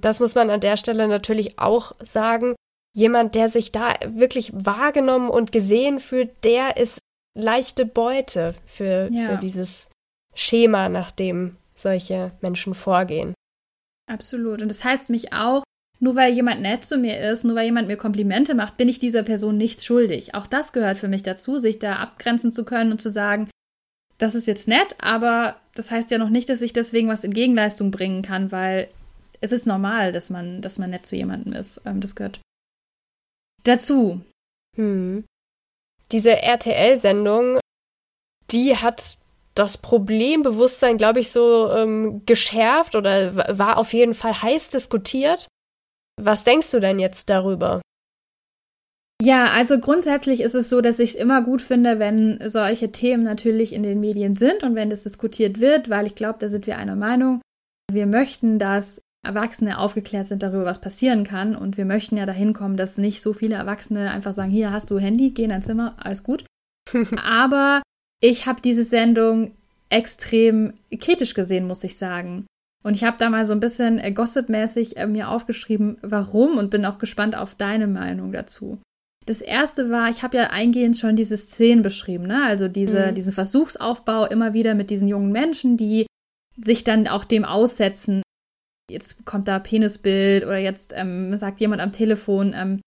[0.00, 2.54] das muss man an der Stelle natürlich auch sagen.
[2.94, 6.98] Jemand, der sich da wirklich wahrgenommen und gesehen fühlt, der ist
[7.38, 9.28] leichte Beute für, ja.
[9.28, 9.88] für dieses
[10.34, 13.34] Schema, nach dem solche Menschen vorgehen.
[14.10, 14.60] Absolut.
[14.60, 15.62] Und das heißt mich auch,
[16.00, 18.98] nur weil jemand nett zu mir ist, nur weil jemand mir Komplimente macht, bin ich
[18.98, 20.34] dieser Person nichts schuldig.
[20.34, 23.48] Auch das gehört für mich dazu, sich da abgrenzen zu können und zu sagen,
[24.18, 27.32] das ist jetzt nett, aber das heißt ja noch nicht, dass ich deswegen was in
[27.32, 28.88] Gegenleistung bringen kann, weil
[29.40, 31.80] es ist normal, dass man, dass man nett zu jemandem ist.
[31.86, 32.40] Ähm, das gehört
[33.64, 34.20] dazu.
[34.76, 35.24] Hm.
[36.12, 37.58] Diese RTL-Sendung,
[38.50, 39.18] die hat
[39.54, 45.48] das Problembewusstsein, glaube ich, so ähm, geschärft oder war auf jeden Fall heiß diskutiert.
[46.20, 47.80] Was denkst du denn jetzt darüber?
[49.22, 53.22] Ja, also grundsätzlich ist es so, dass ich es immer gut finde, wenn solche Themen
[53.22, 56.66] natürlich in den Medien sind und wenn das diskutiert wird, weil ich glaube, da sind
[56.66, 57.42] wir einer Meinung.
[57.92, 61.54] Wir möchten, dass Erwachsene aufgeklärt sind darüber, was passieren kann.
[61.54, 64.90] Und wir möchten ja dahin kommen, dass nicht so viele Erwachsene einfach sagen, hier hast
[64.90, 66.44] du Handy, geh in dein Zimmer, alles gut.
[67.22, 67.82] Aber
[68.20, 69.52] ich habe diese Sendung
[69.88, 72.46] extrem kritisch gesehen, muss ich sagen.
[72.82, 76.70] Und ich habe da mal so ein bisschen äh, gossipmäßig äh, mir aufgeschrieben, warum und
[76.70, 78.78] bin auch gespannt auf deine Meinung dazu.
[79.26, 82.42] Das erste war, ich habe ja eingehend schon diese Szenen beschrieben, ne?
[82.44, 83.14] Also diese, mhm.
[83.14, 86.06] diesen Versuchsaufbau immer wieder mit diesen jungen Menschen, die
[86.56, 88.22] sich dann auch dem aussetzen.
[88.90, 92.80] Jetzt kommt da Penisbild oder jetzt ähm, sagt jemand am Telefon, ähm,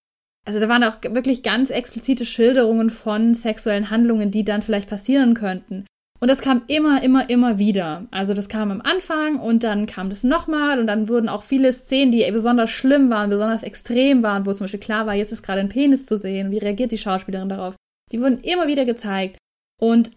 [0.46, 5.34] also da waren auch wirklich ganz explizite Schilderungen von sexuellen Handlungen, die dann vielleicht passieren
[5.34, 5.86] könnten.
[6.20, 8.08] Und das kam immer, immer, immer wieder.
[8.12, 11.74] Also das kam am Anfang und dann kam das nochmal und dann wurden auch viele
[11.74, 15.44] Szenen, die besonders schlimm waren, besonders extrem waren, wo zum Beispiel klar war, jetzt ist
[15.44, 17.76] gerade ein Penis zu sehen, wie reagiert die Schauspielerin darauf,
[18.12, 19.38] die wurden immer wieder gezeigt.
[19.82, 20.12] Und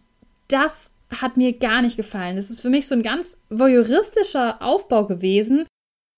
[0.48, 2.36] das hat mir gar nicht gefallen.
[2.36, 5.66] Das ist für mich so ein ganz voyeuristischer Aufbau gewesen,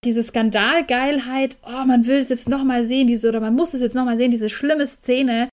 [0.04, 3.94] diese Skandalgeilheit, oh, man will es jetzt nochmal sehen, diese, oder man muss es jetzt
[3.94, 5.48] nochmal sehen, diese schlimme Szene.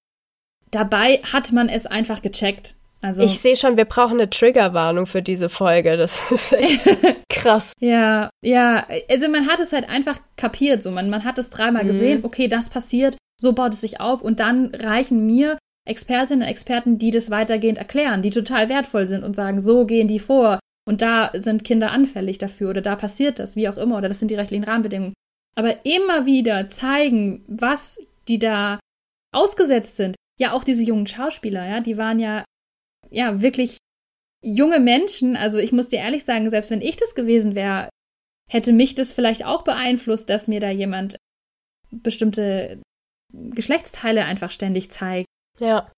[0.72, 2.76] Dabei hat man es einfach gecheckt.
[3.02, 5.96] Also, ich sehe schon, wir brauchen eine Triggerwarnung für diese Folge.
[5.98, 6.98] Das ist echt
[7.30, 7.74] krass.
[7.80, 8.86] Ja, ja.
[9.10, 10.82] Also man hat es halt einfach kapiert.
[10.82, 11.88] So, man, man hat es dreimal mhm.
[11.88, 16.50] gesehen, okay, das passiert, so baut es sich auf und dann reichen mir Expertinnen und
[16.50, 20.60] Experten, die das weitergehend erklären, die total wertvoll sind und sagen, so gehen die vor.
[20.88, 24.20] Und da sind Kinder anfällig dafür oder da passiert das, wie auch immer, oder das
[24.20, 25.14] sind die rechtlichen Rahmenbedingungen.
[25.56, 28.80] Aber immer wieder zeigen, was die da
[29.34, 30.16] ausgesetzt sind.
[30.40, 32.44] Ja, auch diese jungen Schauspieler, ja, die waren ja,
[33.10, 33.78] ja, wirklich
[34.44, 35.36] junge Menschen.
[35.36, 37.90] Also ich muss dir ehrlich sagen, selbst wenn ich das gewesen wäre,
[38.50, 41.18] hätte mich das vielleicht auch beeinflusst, dass mir da jemand
[41.90, 42.82] bestimmte
[43.34, 45.28] Geschlechtsteile einfach ständig zeigt.
[45.60, 45.92] Ja.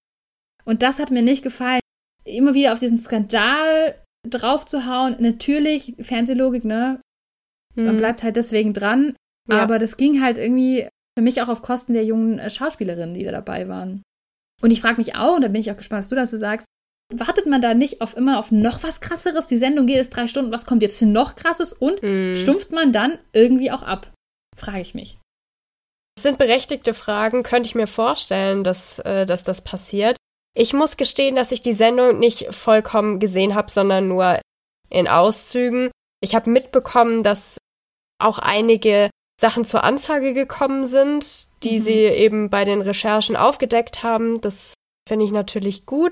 [0.65, 1.81] Und das hat mir nicht gefallen.
[2.23, 5.15] Immer wieder auf diesen Skandal drauf zu hauen.
[5.19, 7.01] Natürlich, Fernsehlogik, ne?
[7.75, 7.99] Man mhm.
[7.99, 9.15] bleibt halt deswegen dran.
[9.49, 9.59] Ja.
[9.59, 10.87] Aber das ging halt irgendwie
[11.17, 14.03] für mich auch auf Kosten der jungen äh, Schauspielerinnen, die da dabei waren.
[14.61, 16.65] Und ich frage mich auch, und da bin ich auch gespannt, was du dazu sagst,
[17.13, 19.47] wartet man da nicht auf immer auf noch was krasseres?
[19.47, 21.73] Die Sendung geht jetzt drei Stunden, was kommt jetzt noch krasses?
[21.73, 22.35] Und mhm.
[22.35, 24.11] stumpft man dann irgendwie auch ab?
[24.55, 25.19] Frage ich mich.
[26.15, 30.16] Das sind berechtigte Fragen, könnte ich mir vorstellen, dass, äh, dass das passiert.
[30.57, 34.41] Ich muss gestehen, dass ich die Sendung nicht vollkommen gesehen habe, sondern nur
[34.89, 35.91] in Auszügen.
[36.19, 37.59] Ich habe mitbekommen, dass
[38.19, 41.83] auch einige Sachen zur Anzeige gekommen sind, die mhm.
[41.83, 44.41] sie eben bei den Recherchen aufgedeckt haben.
[44.41, 44.73] Das
[45.07, 46.11] finde ich natürlich gut.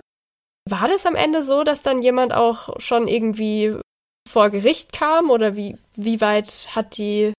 [0.70, 3.76] War das am Ende so, dass dann jemand auch schon irgendwie
[4.30, 7.34] vor Gericht kam oder wie, wie weit hat die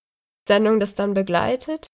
[0.45, 1.87] Sendung das dann begleitet?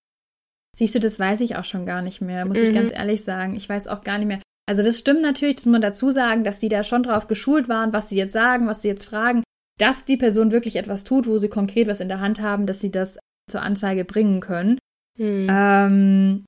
[0.76, 2.64] Siehst du, das weiß ich auch schon gar nicht mehr, muss mhm.
[2.64, 3.54] ich ganz ehrlich sagen.
[3.54, 4.40] Ich weiß auch gar nicht mehr.
[4.66, 7.68] Also das stimmt natürlich, das muss man dazu sagen, dass die da schon drauf geschult
[7.68, 9.42] waren, was sie jetzt sagen, was sie jetzt fragen,
[9.78, 12.80] dass die Person wirklich etwas tut, wo sie konkret was in der Hand haben, dass
[12.80, 13.18] sie das
[13.50, 14.78] zur Anzeige bringen können.
[15.18, 15.46] Hm.
[15.50, 16.44] Ähm,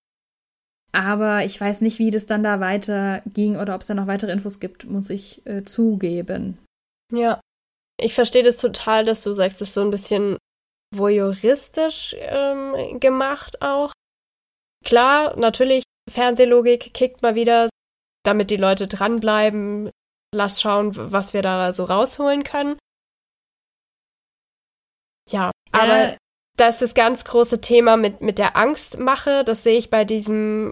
[0.92, 4.06] aber ich weiß nicht, wie das dann da weiter ging oder ob es da noch
[4.06, 6.56] weitere Infos gibt, muss ich äh, zugeben.
[7.12, 7.40] Ja,
[8.00, 10.38] ich verstehe das total, dass du sagst, das ist so ein bisschen
[10.94, 13.92] voyeuristisch ähm, gemacht auch.
[14.84, 17.68] Klar, natürlich, Fernsehlogik kickt mal wieder
[18.26, 19.90] damit die Leute dranbleiben.
[20.34, 22.76] Lass schauen, was wir da so rausholen können.
[25.30, 26.16] Ja, aber
[26.56, 29.44] das ist das ganz große Thema mit, mit der Angstmache.
[29.44, 30.70] Das sehe ich bei diesem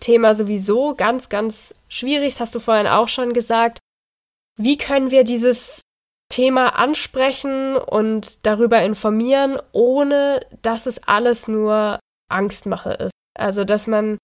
[0.00, 2.34] Thema sowieso ganz, ganz schwierig.
[2.34, 3.78] Das hast du vorhin auch schon gesagt.
[4.56, 5.82] Wie können wir dieses
[6.30, 11.98] Thema ansprechen und darüber informieren, ohne dass es alles nur
[12.30, 13.12] Angstmache ist?
[13.34, 14.18] Also, dass man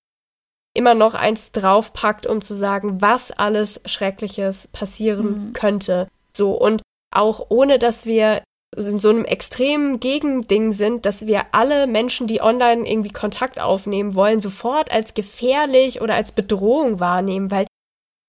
[0.75, 5.53] immer noch eins draufpackt, um zu sagen, was alles Schreckliches passieren mhm.
[5.53, 6.09] könnte.
[6.37, 6.83] So, und
[7.15, 8.43] auch ohne, dass wir
[8.77, 14.17] in so einem extremen Gegending sind, dass wir alle Menschen, die online irgendwie Kontakt aufnehmen
[14.17, 17.67] wollen, sofort als gefährlich oder als Bedrohung wahrnehmen, weil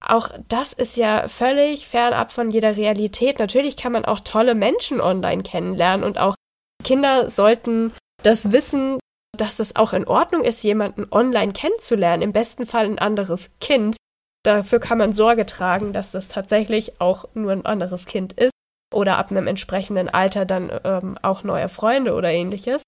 [0.05, 3.39] auch das ist ja völlig fernab von jeder Realität.
[3.39, 6.35] Natürlich kann man auch tolle Menschen online kennenlernen und auch
[6.83, 8.99] Kinder sollten das wissen,
[9.35, 13.97] dass es auch in Ordnung ist, jemanden online kennenzulernen, im besten Fall ein anderes Kind.
[14.43, 18.51] Dafür kann man Sorge tragen, dass das tatsächlich auch nur ein anderes Kind ist
[18.93, 22.81] oder ab einem entsprechenden Alter dann ähm, auch neue Freunde oder ähnliches.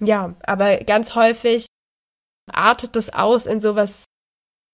[0.00, 1.66] Ja, aber ganz häufig
[2.52, 4.04] artet das aus in sowas,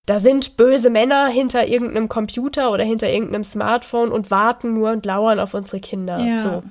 [0.07, 5.07] da sind böse Männer hinter irgendeinem Computer oder hinter irgendeinem Smartphone und warten nur und
[5.07, 6.19] lauern auf unsere Kinder.
[6.19, 6.63] Ja, so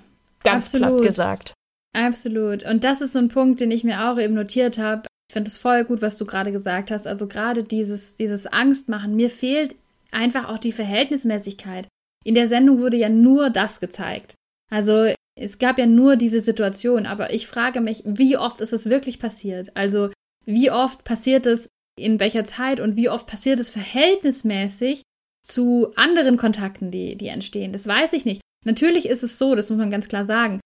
[0.44, 0.90] ganz absolut.
[0.90, 1.54] platt gesagt.
[1.94, 2.64] Absolut.
[2.64, 5.08] Und das ist so ein Punkt, den ich mir auch eben notiert habe.
[5.30, 7.08] Ich finde es voll gut, was du gerade gesagt hast.
[7.08, 9.16] Also gerade dieses, dieses Angstmachen.
[9.16, 9.76] Mir fehlt
[10.12, 11.88] einfach auch die Verhältnismäßigkeit.
[12.26, 14.36] In der Sendung wurde ja nur das gezeigt.
[14.72, 17.06] Also es gab ja nur diese Situation.
[17.06, 19.76] Aber ich frage mich, wie oft ist es wirklich passiert?
[19.76, 20.10] Also
[20.46, 25.04] wie oft passiert es in welcher Zeit und wie oft passiert es verhältnismäßig
[25.44, 27.72] zu anderen Kontakten, die, die entstehen?
[27.72, 28.42] Das weiß ich nicht.
[28.66, 30.60] Natürlich ist es so, das muss man ganz klar sagen.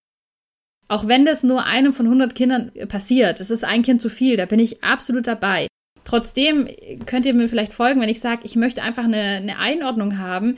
[0.88, 4.38] Auch wenn das nur einem von 100 Kindern passiert, das ist ein Kind zu viel,
[4.38, 5.68] da bin ich absolut dabei.
[6.04, 6.68] Trotzdem
[7.06, 10.58] könnt ihr mir vielleicht folgen, wenn ich sage, ich möchte einfach eine, eine Einordnung haben,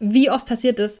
[0.00, 0.98] wie oft passiert das,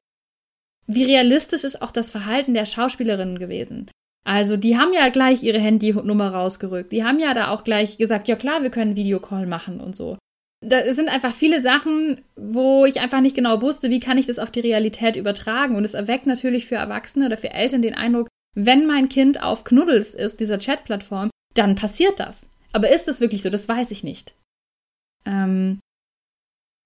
[0.86, 3.90] wie realistisch ist auch das Verhalten der Schauspielerinnen gewesen.
[4.24, 6.92] Also, die haben ja gleich ihre Handynummer rausgerückt.
[6.92, 10.18] Die haben ja da auch gleich gesagt, ja klar, wir können Videocall machen und so.
[10.62, 14.38] Da sind einfach viele Sachen, wo ich einfach nicht genau wusste, wie kann ich das
[14.38, 15.74] auf die Realität übertragen.
[15.74, 19.64] Und es erweckt natürlich für Erwachsene oder für Eltern den Eindruck, wenn mein Kind auf
[19.64, 22.48] Knuddels ist, dieser Chat-Plattform, dann passiert das.
[22.72, 23.50] Aber ist es wirklich so?
[23.50, 24.34] Das weiß ich nicht.
[25.26, 25.80] Ähm,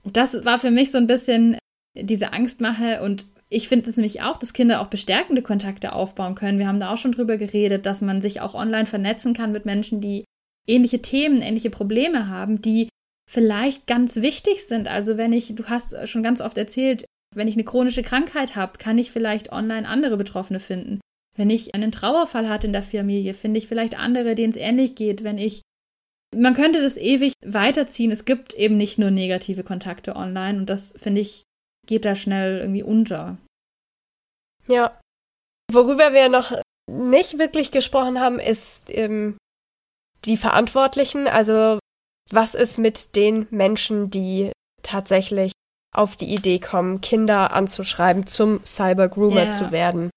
[0.05, 1.59] das war für mich so ein bisschen
[1.95, 6.59] diese Angstmache und ich finde es nämlich auch, dass Kinder auch bestärkende Kontakte aufbauen können.
[6.59, 9.65] Wir haben da auch schon drüber geredet, dass man sich auch online vernetzen kann mit
[9.65, 10.25] Menschen, die
[10.67, 12.89] ähnliche Themen, ähnliche Probleme haben, die
[13.31, 14.89] vielleicht ganz wichtig sind.
[14.89, 17.05] Also wenn ich, du hast schon ganz oft erzählt,
[17.35, 21.01] wenn ich eine chronische Krankheit habe, kann ich vielleicht online andere Betroffene finden.
[21.37, 24.95] Wenn ich einen Trauerfall hatte in der Familie, finde ich vielleicht andere, denen es ähnlich
[24.95, 25.24] geht.
[25.24, 25.62] Wenn ich
[26.37, 28.11] man könnte das ewig weiterziehen.
[28.11, 31.45] Es gibt eben nicht nur negative Kontakte online und das, finde ich,
[31.87, 33.39] geht da schnell irgendwie unter.
[34.66, 34.99] Ja.
[35.72, 36.53] Worüber wir noch
[36.91, 39.37] nicht wirklich gesprochen haben, ist ähm,
[40.24, 41.26] die Verantwortlichen.
[41.26, 41.78] Also
[42.30, 45.53] was ist mit den Menschen, die tatsächlich
[45.95, 49.53] auf die Idee kommen, Kinder anzuschreiben, zum Cybergroomer yeah.
[49.53, 50.11] zu werden?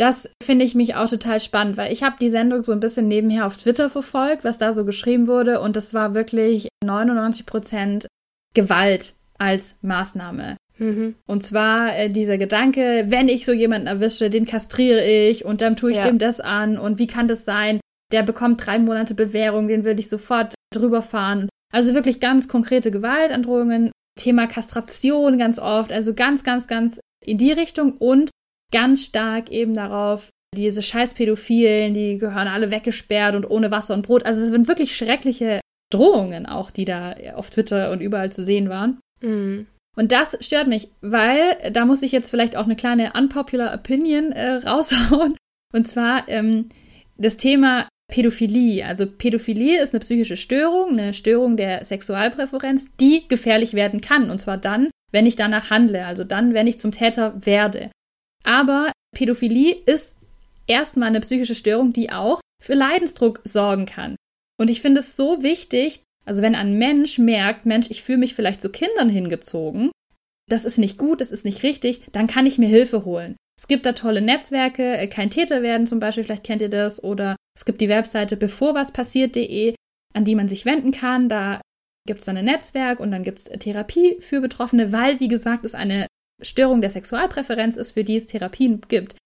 [0.00, 3.06] Das finde ich mich auch total spannend, weil ich habe die Sendung so ein bisschen
[3.06, 8.06] nebenher auf Twitter verfolgt, was da so geschrieben wurde und das war wirklich 99 Prozent
[8.54, 10.56] Gewalt als Maßnahme.
[10.78, 11.16] Mhm.
[11.26, 15.76] Und zwar äh, dieser Gedanke, wenn ich so jemanden erwische, den kastriere ich und dann
[15.76, 16.04] tue ich ja.
[16.04, 17.78] dem das an und wie kann das sein?
[18.10, 21.50] Der bekommt drei Monate Bewährung, den will ich sofort drüber fahren.
[21.74, 27.52] Also wirklich ganz konkrete Gewaltandrohungen, Thema Kastration ganz oft, also ganz, ganz, ganz in die
[27.52, 28.29] Richtung und
[28.72, 34.02] ganz stark eben darauf, diese scheiß Pädophilen, die gehören alle weggesperrt und ohne Wasser und
[34.06, 34.26] Brot.
[34.26, 35.60] Also es sind wirklich schreckliche
[35.92, 38.98] Drohungen auch, die da auf Twitter und überall zu sehen waren.
[39.20, 39.66] Mhm.
[39.96, 44.32] Und das stört mich, weil da muss ich jetzt vielleicht auch eine kleine unpopular Opinion
[44.32, 45.36] äh, raushauen.
[45.72, 46.68] Und zwar ähm,
[47.16, 48.84] das Thema Pädophilie.
[48.84, 54.30] Also Pädophilie ist eine psychische Störung, eine Störung der Sexualpräferenz, die gefährlich werden kann.
[54.30, 57.90] Und zwar dann, wenn ich danach handle, also dann, wenn ich zum Täter werde.
[58.44, 60.16] Aber Pädophilie ist
[60.66, 64.16] erstmal eine psychische Störung, die auch für Leidensdruck sorgen kann.
[64.58, 68.34] Und ich finde es so wichtig, also wenn ein Mensch merkt, Mensch, ich fühle mich
[68.34, 69.90] vielleicht zu Kindern hingezogen,
[70.48, 73.36] das ist nicht gut, das ist nicht richtig, dann kann ich mir Hilfe holen.
[73.58, 77.02] Es gibt da tolle Netzwerke, äh, kein Täter werden zum Beispiel, vielleicht kennt ihr das,
[77.02, 79.74] oder es gibt die Webseite bevorwaspassiert.de,
[80.14, 81.28] an die man sich wenden kann.
[81.28, 81.60] Da
[82.06, 85.64] gibt es dann ein Netzwerk und dann gibt es Therapie für Betroffene, weil, wie gesagt,
[85.64, 86.06] es eine
[86.42, 89.16] Störung der Sexualpräferenz ist, für die es Therapien gibt.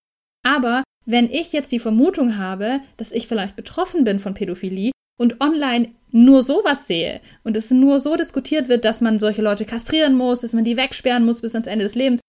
[0.44, 5.40] Aber wenn ich jetzt die Vermutung habe, dass ich vielleicht betroffen bin von Pädophilie und
[5.40, 10.14] online nur sowas sehe und es nur so diskutiert wird, dass man solche Leute kastrieren
[10.14, 12.20] muss, dass man die wegsperren muss bis ans Ende des Lebens,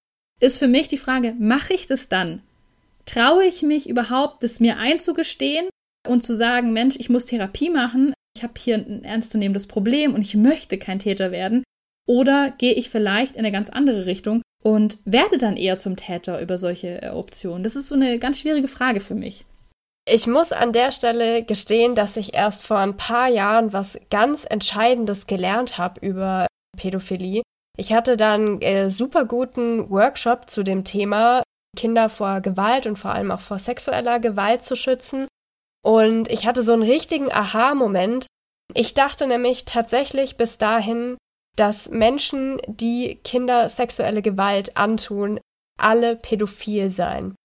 [0.41, 2.41] ist für mich die Frage, mache ich das dann?
[3.05, 5.69] Traue ich mich überhaupt, das mir einzugestehen
[6.07, 10.21] und zu sagen, Mensch, ich muss Therapie machen, ich habe hier ein ernstzunehmendes Problem und
[10.21, 11.63] ich möchte kein Täter werden?
[12.07, 16.41] Oder gehe ich vielleicht in eine ganz andere Richtung und werde dann eher zum Täter
[16.41, 17.63] über solche äh, Optionen?
[17.63, 19.45] Das ist so eine ganz schwierige Frage für mich.
[20.07, 24.45] Ich muss an der Stelle gestehen, dass ich erst vor ein paar Jahren was ganz
[24.45, 26.47] Entscheidendes gelernt habe über
[26.77, 27.43] Pädophilie.
[27.77, 31.43] Ich hatte dann äh, super guten Workshop zu dem Thema,
[31.77, 35.27] Kinder vor Gewalt und vor allem auch vor sexueller Gewalt zu schützen.
[35.83, 38.25] Und ich hatte so einen richtigen Aha-Moment.
[38.73, 41.17] Ich dachte nämlich tatsächlich bis dahin,
[41.55, 45.39] dass Menschen, die Kinder sexuelle Gewalt antun,
[45.79, 47.35] alle pädophil seien.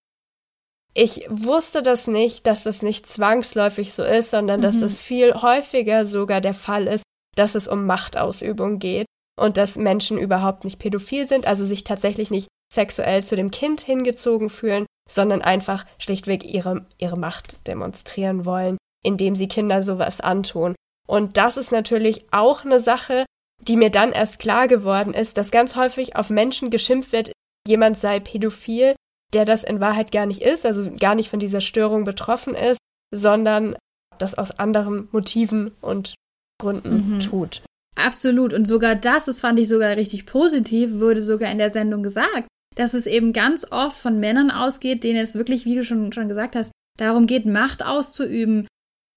[0.92, 4.64] Ich wusste das nicht, dass das nicht zwangsläufig so ist, sondern mhm.
[4.64, 7.04] dass es viel häufiger sogar der Fall ist,
[7.36, 9.06] dass es um Machtausübung geht
[9.38, 13.80] und dass Menschen überhaupt nicht pädophil sind, also sich tatsächlich nicht sexuell zu dem Kind
[13.80, 20.74] hingezogen fühlen, sondern einfach schlichtweg ihre, ihre Macht demonstrieren wollen, indem sie Kinder sowas antun.
[21.08, 23.24] Und das ist natürlich auch eine Sache,
[23.60, 27.32] die mir dann erst klar geworden ist, dass ganz häufig auf Menschen geschimpft wird,
[27.66, 28.94] jemand sei pädophil,
[29.32, 32.78] der das in Wahrheit gar nicht ist, also gar nicht von dieser Störung betroffen ist,
[33.14, 33.76] sondern
[34.18, 36.14] das aus anderen Motiven und
[36.60, 37.20] Gründen mhm.
[37.20, 37.62] tut.
[37.96, 38.52] Absolut.
[38.52, 42.48] Und sogar das, das fand ich sogar richtig positiv, wurde sogar in der Sendung gesagt,
[42.76, 46.28] dass es eben ganz oft von Männern ausgeht, denen es wirklich, wie du schon, schon
[46.28, 48.66] gesagt hast, darum geht, Macht auszuüben,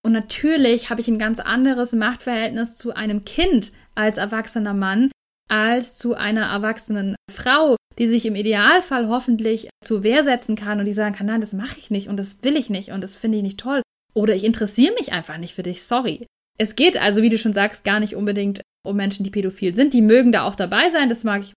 [0.05, 5.09] und natürlich habe ich ein ganz anderes Machtverhältnis zu einem Kind als erwachsener Mann
[5.49, 10.85] als zu einer erwachsenen Frau, die sich im Idealfall hoffentlich zur Wehr setzen kann und
[10.85, 13.15] die sagen kann, nein, das mache ich nicht und das will ich nicht und das
[13.15, 13.81] finde ich nicht toll.
[14.15, 16.25] Oder ich interessiere mich einfach nicht für dich, sorry.
[16.57, 19.93] Es geht also, wie du schon sagst, gar nicht unbedingt um Menschen, die pädophil sind.
[19.93, 21.53] Die mögen da auch dabei sein, das mag ich,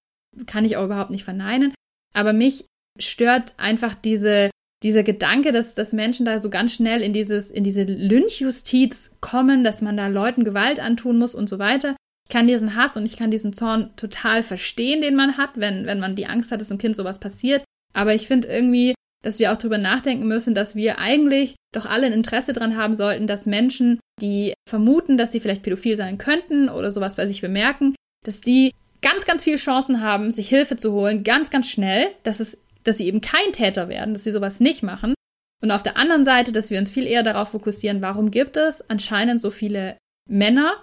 [0.47, 1.72] kann ich auch überhaupt nicht verneinen.
[2.14, 2.66] Aber mich
[2.99, 4.51] stört einfach diese
[4.83, 9.64] dieser Gedanke, dass, dass Menschen da so ganz schnell in dieses, in diese Lynchjustiz kommen,
[9.64, 11.97] dass man da Leuten Gewalt antun muss und so weiter.
[12.29, 15.87] Ich kann diesen Hass und ich kann diesen Zorn total verstehen, den man hat, wenn,
[15.87, 17.64] wenn man die Angst hat, dass einem Kind sowas passiert.
[17.95, 22.07] Aber ich finde irgendwie, dass wir auch darüber nachdenken müssen, dass wir eigentlich doch alle
[22.07, 26.68] ein Interesse daran haben sollten, dass Menschen, die vermuten, dass sie vielleicht pädophil sein könnten
[26.68, 28.72] oder sowas bei sich bemerken, dass die
[29.03, 32.99] ganz, ganz viele Chancen haben, sich Hilfe zu holen, ganz, ganz schnell, dass es dass
[32.99, 35.14] sie eben kein Täter werden, dass sie sowas nicht machen.
[35.62, 38.89] Und auf der anderen Seite, dass wir uns viel eher darauf fokussieren, warum gibt es
[38.89, 39.97] anscheinend so viele
[40.28, 40.82] Männer,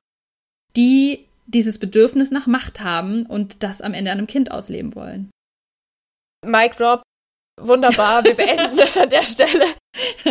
[0.76, 5.30] die dieses Bedürfnis nach Macht haben und das am Ende an einem Kind ausleben wollen.
[6.46, 7.04] Mike Drop,
[7.62, 9.66] wunderbar, wir beenden das an der Stelle.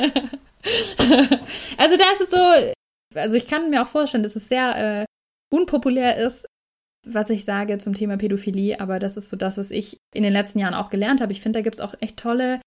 [1.78, 2.74] also da ist es so,
[3.14, 5.04] also ich kann mir auch vorstellen, dass es sehr äh,
[5.54, 6.46] unpopulär ist,
[7.06, 10.32] was ich sage zum Thema Pädophilie, aber das ist so das, was ich in den
[10.32, 11.32] letzten Jahren auch gelernt habe.
[11.32, 12.60] Ich finde, da gibt es auch echt tolle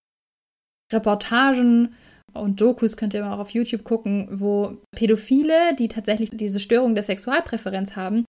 [0.91, 1.95] Reportagen
[2.33, 6.95] und Dokus, könnt ihr mal auch auf YouTube gucken, wo Pädophile, die tatsächlich diese Störung
[6.95, 8.25] der Sexualpräferenz haben,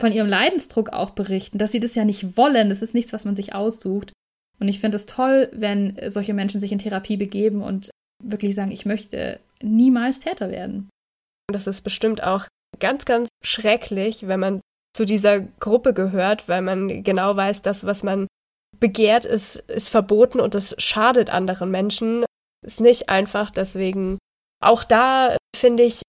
[0.00, 3.24] von ihrem Leidensdruck auch berichten, dass sie das ja nicht wollen, das ist nichts, was
[3.24, 4.12] man sich aussucht.
[4.60, 7.90] Und ich finde es toll, wenn solche Menschen sich in Therapie begeben und
[8.22, 10.88] wirklich sagen, ich möchte niemals Täter werden.
[11.52, 12.46] Das ist bestimmt auch
[12.78, 14.60] ganz, ganz schrecklich, wenn man
[14.98, 18.26] zu dieser Gruppe gehört, weil man genau weiß, dass was man
[18.80, 22.24] begehrt, ist, ist verboten und das schadet anderen Menschen.
[22.66, 24.18] Ist nicht einfach, deswegen
[24.60, 26.02] auch da finde ich,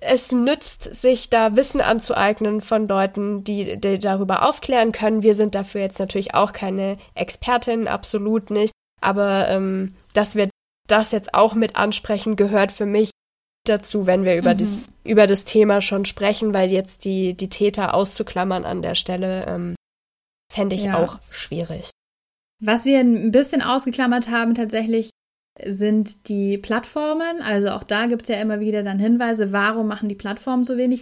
[0.00, 5.22] es nützt sich da Wissen anzueignen von Leuten, die, die darüber aufklären können.
[5.22, 8.72] Wir sind dafür jetzt natürlich auch keine Expertin, absolut nicht.
[9.00, 10.50] Aber ähm, dass wir
[10.88, 13.10] das jetzt auch mit ansprechen, gehört für mich
[13.70, 14.58] dazu, wenn wir über, mhm.
[14.58, 19.46] das, über das Thema schon sprechen, weil jetzt die, die Täter auszuklammern an der Stelle,
[19.46, 19.74] ähm,
[20.52, 21.02] fände ich ja.
[21.02, 21.90] auch schwierig.
[22.62, 25.10] Was wir ein bisschen ausgeklammert haben tatsächlich,
[25.64, 27.40] sind die Plattformen.
[27.40, 30.76] Also auch da gibt es ja immer wieder dann Hinweise, warum machen die Plattformen so
[30.76, 31.00] wenig.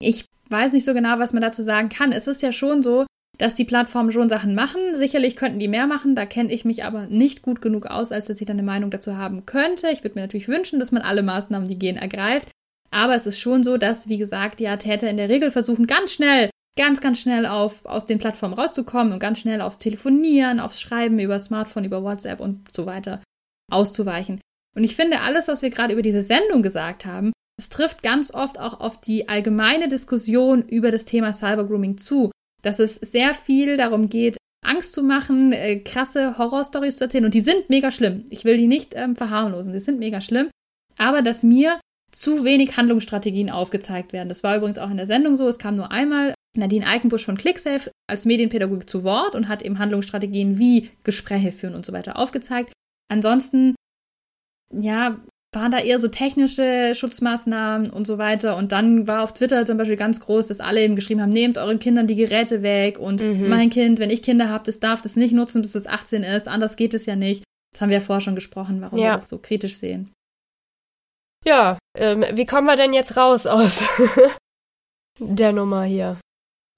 [0.00, 2.12] Ich weiß nicht so genau, was man dazu sagen kann.
[2.12, 3.06] Es ist ja schon so,
[3.38, 4.94] dass die Plattformen schon Sachen machen.
[4.94, 8.26] Sicherlich könnten die mehr machen, da kenne ich mich aber nicht gut genug aus, als
[8.26, 9.88] dass ich dann eine Meinung dazu haben könnte.
[9.90, 12.48] Ich würde mir natürlich wünschen, dass man alle Maßnahmen, die gehen, ergreift.
[12.90, 16.12] Aber es ist schon so, dass, wie gesagt, ja Täter in der Regel versuchen, ganz
[16.12, 20.80] schnell, ganz, ganz schnell auf, aus den Plattformen rauszukommen und ganz schnell aufs Telefonieren, aufs
[20.80, 23.22] Schreiben über Smartphone, über WhatsApp und so weiter
[23.70, 24.40] auszuweichen.
[24.76, 28.32] Und ich finde, alles, was wir gerade über diese Sendung gesagt haben, es trifft ganz
[28.32, 32.30] oft auch auf die allgemeine Diskussion über das Thema Cybergrooming zu,
[32.62, 37.24] dass es sehr viel darum geht, Angst zu machen, äh, krasse Horrorstories zu erzählen.
[37.24, 38.24] Und die sind mega schlimm.
[38.30, 39.72] Ich will die nicht ähm, verharmlosen.
[39.72, 40.50] Die sind mega schlimm.
[40.96, 41.80] Aber dass mir
[42.12, 44.28] zu wenig Handlungsstrategien aufgezeigt werden.
[44.28, 45.48] Das war übrigens auch in der Sendung so.
[45.48, 49.78] Es kam nur einmal Nadine Eikenbusch von ClickSafe als Medienpädagogik zu Wort und hat eben
[49.78, 52.72] Handlungsstrategien wie Gespräche führen und so weiter aufgezeigt.
[53.10, 53.74] Ansonsten,
[54.72, 55.18] ja,
[55.54, 58.56] waren da eher so technische Schutzmaßnahmen und so weiter.
[58.56, 61.58] Und dann war auf Twitter zum Beispiel ganz groß, dass alle eben geschrieben haben, nehmt
[61.58, 63.48] euren Kindern die Geräte weg und mhm.
[63.48, 66.48] mein Kind, wenn ich Kinder habe, das darf das nicht nutzen, bis es 18 ist,
[66.48, 67.44] anders geht es ja nicht.
[67.72, 69.04] Das haben wir ja vorher schon gesprochen, warum ja.
[69.04, 70.10] wir das so kritisch sehen.
[71.44, 73.84] Ja, ähm, wie kommen wir denn jetzt raus aus
[75.18, 76.18] der Nummer hier?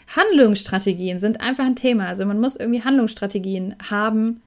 [0.09, 2.09] Handlungsstrategien sind einfach ein Thema.
[2.09, 4.43] Also man muss irgendwie Handlungsstrategien haben,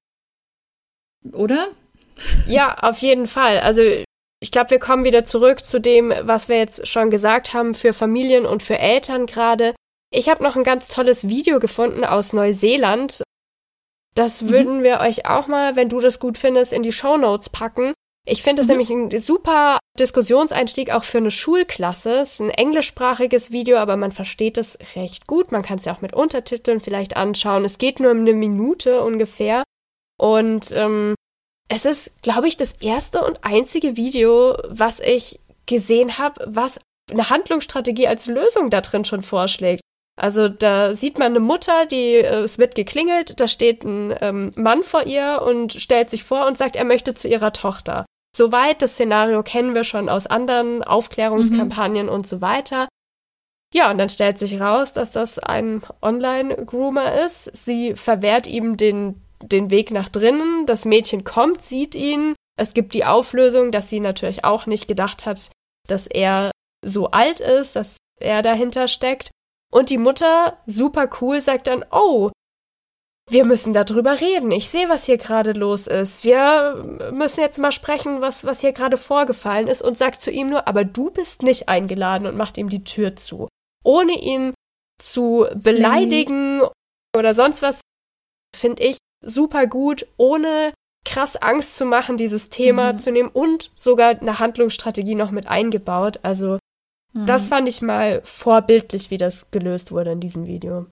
[1.31, 1.69] oder?
[2.47, 3.59] Ja, auf jeden Fall.
[3.59, 3.81] Also
[4.39, 7.93] ich glaube, wir kommen wieder zurück zu dem, was wir jetzt schon gesagt haben für
[7.93, 9.73] Familien und für Eltern gerade.
[10.11, 13.23] Ich habe noch ein ganz tolles Video gefunden aus Neuseeland.
[14.15, 14.49] Das mhm.
[14.49, 17.93] würden wir euch auch mal, wenn du das gut findest, in die Show Notes packen.
[18.27, 18.77] Ich finde es mhm.
[18.77, 22.19] nämlich ein super Diskussionseinstieg auch für eine Schulklasse.
[22.19, 25.51] Es ist ein englischsprachiges Video, aber man versteht es recht gut.
[25.51, 27.65] Man kann es ja auch mit Untertiteln vielleicht anschauen.
[27.65, 29.63] Es geht nur um eine Minute ungefähr.
[30.19, 31.15] Und ähm,
[31.69, 36.79] es ist, glaube ich, das erste und einzige Video, was ich gesehen habe, was
[37.11, 39.81] eine Handlungsstrategie als Lösung da drin schon vorschlägt.
[40.19, 44.51] Also da sieht man eine Mutter, die äh, es wird geklingelt, da steht ein ähm,
[44.55, 48.05] Mann vor ihr und stellt sich vor und sagt, er möchte zu ihrer Tochter.
[48.35, 52.11] Soweit das Szenario kennen wir schon aus anderen Aufklärungskampagnen mhm.
[52.11, 52.87] und so weiter.
[53.73, 57.55] Ja, und dann stellt sich raus, dass das ein Online-Groomer ist.
[57.55, 60.65] Sie verwehrt ihm den den Weg nach drinnen.
[60.65, 62.35] Das Mädchen kommt, sieht ihn.
[62.57, 65.51] Es gibt die Auflösung, dass sie natürlich auch nicht gedacht hat,
[65.87, 66.51] dass er
[66.83, 69.31] so alt ist, dass er dahinter steckt.
[69.71, 72.31] Und die Mutter, super cool, sagt dann, oh,
[73.29, 74.51] wir müssen darüber reden.
[74.51, 76.23] Ich sehe, was hier gerade los ist.
[76.23, 80.47] Wir müssen jetzt mal sprechen, was, was hier gerade vorgefallen ist und sagt zu ihm
[80.47, 83.49] nur, aber du bist nicht eingeladen und macht ihm die Tür zu.
[83.83, 84.53] Ohne ihn
[85.01, 86.61] zu beleidigen
[87.15, 87.81] oder sonst was,
[88.55, 90.73] finde ich, super gut, ohne
[91.05, 92.99] krass Angst zu machen, dieses Thema mhm.
[92.99, 96.19] zu nehmen und sogar eine Handlungsstrategie noch mit eingebaut.
[96.23, 96.59] Also
[97.13, 97.25] mhm.
[97.25, 100.87] das fand ich mal vorbildlich, wie das gelöst wurde in diesem Video.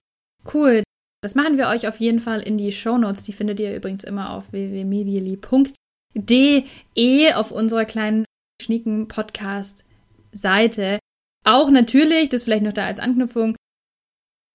[0.52, 0.82] Cool.
[1.22, 3.24] Das machen wir euch auf jeden Fall in die Show Notes.
[3.24, 8.24] Die findet ihr übrigens immer auf www.medially.de auf unserer kleinen
[8.62, 10.98] schnieken Podcast-Seite.
[11.44, 13.56] Auch natürlich, das vielleicht noch da als Anknüpfung,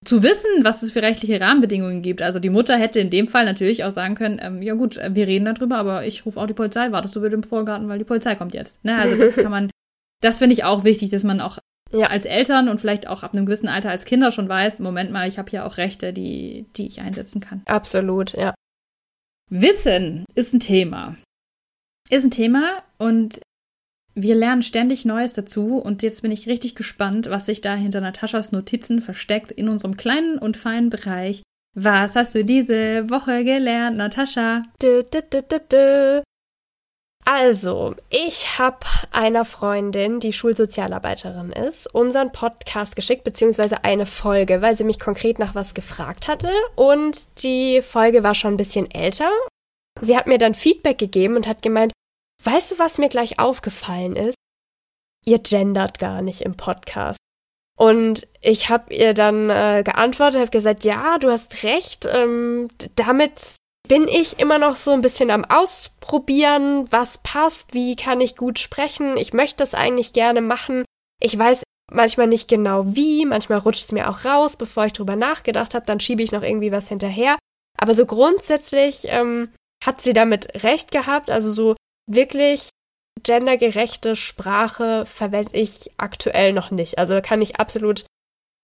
[0.03, 2.21] zu wissen, was es für rechtliche Rahmenbedingungen gibt.
[2.21, 5.13] Also die Mutter hätte in dem Fall natürlich auch sagen können, ähm, ja gut, äh,
[5.13, 7.99] wir reden darüber, aber ich rufe auch die Polizei, wartest du bitte im Vorgarten, weil
[7.99, 8.83] die Polizei kommt jetzt.
[8.83, 8.97] Ne?
[8.97, 9.69] Also das kann man,
[10.21, 11.59] das finde ich auch wichtig, dass man auch
[11.91, 12.07] ja.
[12.07, 15.27] als Eltern und vielleicht auch ab einem gewissen Alter als Kinder schon weiß, Moment mal,
[15.27, 17.61] ich habe hier auch Rechte, die, die ich einsetzen kann.
[17.65, 18.55] Absolut, ja.
[19.49, 21.15] Wissen ist ein Thema.
[22.09, 23.39] Ist ein Thema und
[24.14, 28.01] wir lernen ständig Neues dazu und jetzt bin ich richtig gespannt, was sich da hinter
[28.01, 31.43] Nataschas Notizen versteckt in unserem kleinen und feinen Bereich.
[31.74, 34.64] Was hast du diese Woche gelernt, Natascha?
[37.24, 38.80] Also, ich habe
[39.12, 45.39] einer Freundin, die Schulsozialarbeiterin ist, unseren Podcast geschickt, beziehungsweise eine Folge, weil sie mich konkret
[45.39, 46.49] nach was gefragt hatte.
[46.76, 49.30] Und die Folge war schon ein bisschen älter.
[50.01, 51.93] Sie hat mir dann Feedback gegeben und hat gemeint,
[52.45, 54.35] weißt du, was mir gleich aufgefallen ist?
[55.25, 57.17] Ihr gendert gar nicht im Podcast.
[57.77, 62.05] Und ich habe ihr dann äh, geantwortet, habe gesagt, ja, du hast recht.
[62.05, 63.55] Ähm, damit
[63.87, 68.59] bin ich immer noch so ein bisschen am Ausprobieren, was passt, wie kann ich gut
[68.59, 69.17] sprechen.
[69.17, 70.85] Ich möchte das eigentlich gerne machen.
[71.19, 75.15] Ich weiß manchmal nicht genau wie, manchmal rutscht es mir auch raus, bevor ich drüber
[75.15, 77.37] nachgedacht habe, dann schiebe ich noch irgendwie was hinterher.
[77.77, 79.51] Aber so grundsätzlich ähm,
[79.83, 81.29] hat sie damit recht gehabt.
[81.29, 81.75] Also so
[82.07, 82.69] wirklich
[83.23, 86.97] gendergerechte Sprache verwende ich aktuell noch nicht.
[86.97, 88.05] Also da kann ich absolut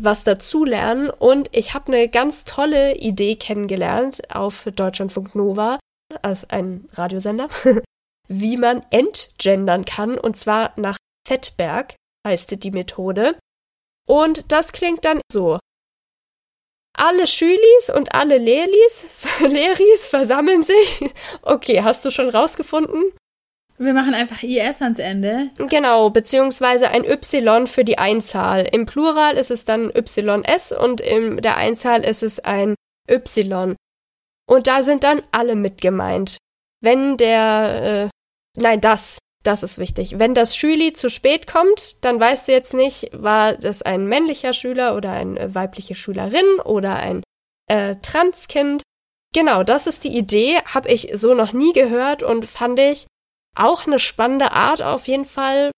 [0.01, 5.79] was dazulernen und ich habe eine ganz tolle Idee kennengelernt auf Deutschlandfunk Nova,
[6.21, 7.49] als ein Radiosender,
[8.27, 13.38] wie man entgendern kann und zwar nach Fettberg heißt die Methode.
[14.07, 15.59] Und das klingt dann so.
[16.97, 19.05] Alle Schülis und alle Lehris,
[19.39, 21.11] Lehris versammeln sich.
[21.41, 23.13] Okay, hast du schon rausgefunden?
[23.80, 25.51] Wir machen einfach IS ans Ende.
[25.57, 28.67] Genau, beziehungsweise ein Y für die Einzahl.
[28.71, 32.75] Im Plural ist es dann YS und in der Einzahl ist es ein
[33.09, 33.75] Y.
[34.49, 36.38] Und da sind dann alle mit gemeint.
[36.82, 38.09] Wenn der, äh,
[38.59, 40.17] nein, das, das ist wichtig.
[40.17, 44.53] Wenn das Schüli zu spät kommt, dann weißt du jetzt nicht, war das ein männlicher
[44.53, 47.23] Schüler oder eine weibliche Schülerin oder ein
[47.67, 48.82] äh, Transkind.
[49.36, 53.05] Genau, das ist die Idee, habe ich so noch nie gehört und fand ich
[53.60, 55.72] auch eine spannende Art auf jeden Fall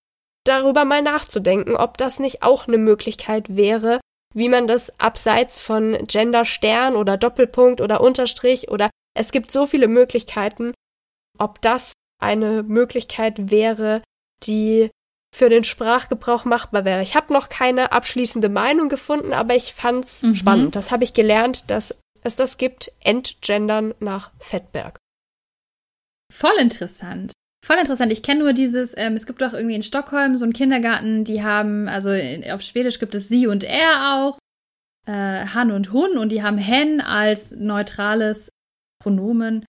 [0.46, 4.00] darüber mal nachzudenken, ob das nicht auch eine Möglichkeit wäre,
[4.34, 9.66] wie man das abseits von Gender Stern oder Doppelpunkt oder Unterstrich oder es gibt so
[9.66, 10.74] viele Möglichkeiten,
[11.38, 14.04] ob das eine Möglichkeit wäre,
[14.44, 14.90] die
[15.36, 17.02] für den Sprachgebrauch machbar wäre.
[17.02, 20.36] Ich habe noch keine abschließende Meinung gefunden, aber ich fand's mhm.
[20.36, 20.76] spannend.
[20.76, 24.98] Das habe ich gelernt, dass es das gibt, Entgendern nach Fettberg.
[26.32, 27.32] Voll interessant.
[27.66, 28.12] Voll interessant.
[28.12, 31.44] Ich kenne nur dieses, ähm, es gibt doch irgendwie in Stockholm so einen Kindergarten, die
[31.44, 34.40] haben, also in, auf Schwedisch gibt es sie und er auch,
[35.06, 38.50] äh, Han und Hun, und die haben hen als neutrales
[39.02, 39.66] Pronomen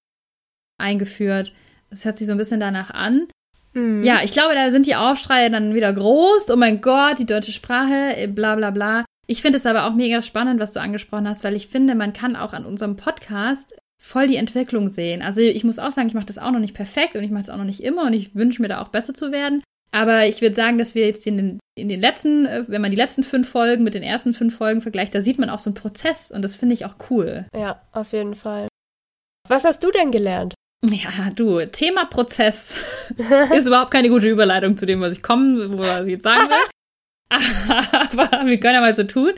[0.79, 1.53] eingeführt.
[1.91, 3.27] Das hört sich so ein bisschen danach an.
[3.73, 4.03] Mhm.
[4.05, 6.51] Ja, ich glaube, da sind die Aufschreie dann wieder groß.
[6.51, 9.05] Oh mein Gott, die deutsche Sprache, äh, bla bla bla.
[9.27, 12.13] Ich finde es aber auch mega spannend, was du angesprochen hast, weil ich finde, man
[12.13, 15.23] kann auch an unserem Podcast voll die Entwicklung sehen.
[15.23, 17.43] Also ich muss auch sagen, ich mache das auch noch nicht perfekt und ich mache
[17.43, 19.63] es auch noch nicht immer und ich wünsche mir da auch besser zu werden.
[19.93, 22.91] Aber ich würde sagen, dass wir jetzt in den, in den letzten, äh, wenn man
[22.91, 25.71] die letzten fünf Folgen mit den ersten fünf Folgen vergleicht, da sieht man auch so
[25.71, 27.47] einen Prozess und das finde ich auch cool.
[27.57, 28.69] Ja, auf jeden Fall.
[29.49, 30.55] Was hast du denn gelernt?
[30.89, 32.77] Ja, du, Thema Prozess
[33.55, 36.71] ist überhaupt keine gute Überleitung zu dem, was ich komme, was ich jetzt sagen will.
[37.93, 39.33] Aber wir können ja mal so tun.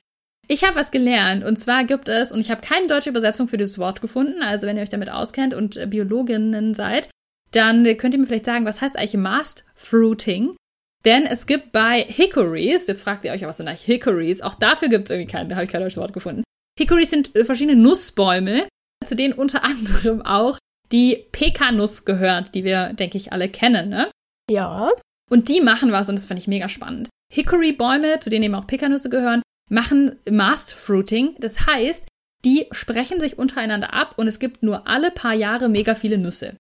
[0.49, 3.57] Ich habe was gelernt und zwar gibt es, und ich habe keine deutsche Übersetzung für
[3.57, 7.09] dieses Wort gefunden, also wenn ihr euch damit auskennt und äh, Biologinnen seid,
[7.53, 10.57] dann könnt ihr mir vielleicht sagen, was heißt eigentlich Mast Fruiting?
[11.05, 14.40] Denn es gibt bei Hickories, jetzt fragt ihr euch, was sind eigentlich Hickories?
[14.40, 16.45] Auch dafür gibt es irgendwie kein, da habe ich kein deutsches Wort gefunden.
[16.78, 18.66] Hickories sind äh, verschiedene Nussbäume,
[19.05, 20.59] zu denen unter anderem auch
[20.90, 24.11] die Pekanuss gehört, die wir, denke ich, alle kennen, ne?
[24.51, 24.90] Ja.
[25.30, 27.09] Und die machen was und das fand ich mega spannend.
[27.32, 29.40] Hickory-Bäume, zu denen eben auch Pekanüsse gehören,
[29.73, 31.35] machen Mast Fruiting.
[31.39, 32.07] Das heißt,
[32.45, 36.57] die sprechen sich untereinander ab und es gibt nur alle paar Jahre mega viele Nüsse.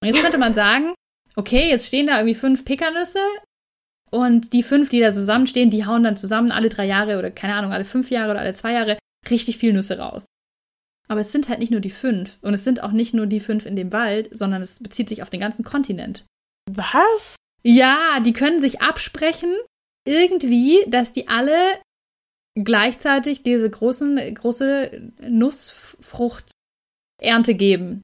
[0.00, 0.94] Und jetzt könnte man sagen,
[1.36, 3.20] okay, jetzt stehen da irgendwie fünf Pekanüsse
[4.10, 7.54] und die fünf, die da zusammenstehen, die hauen dann zusammen alle drei Jahre oder keine
[7.54, 8.98] Ahnung, alle fünf Jahre oder alle zwei Jahre
[9.30, 10.26] richtig viel Nüsse raus.
[11.08, 13.40] Aber es sind halt nicht nur die fünf und es sind auch nicht nur die
[13.40, 16.24] fünf in dem Wald, sondern es bezieht sich auf den ganzen Kontinent.
[16.70, 17.36] Was?
[17.62, 19.54] Ja, die können sich absprechen,
[20.06, 21.54] irgendwie, dass die alle
[22.54, 28.02] gleichzeitig diese großen, große Nussfruchternte geben.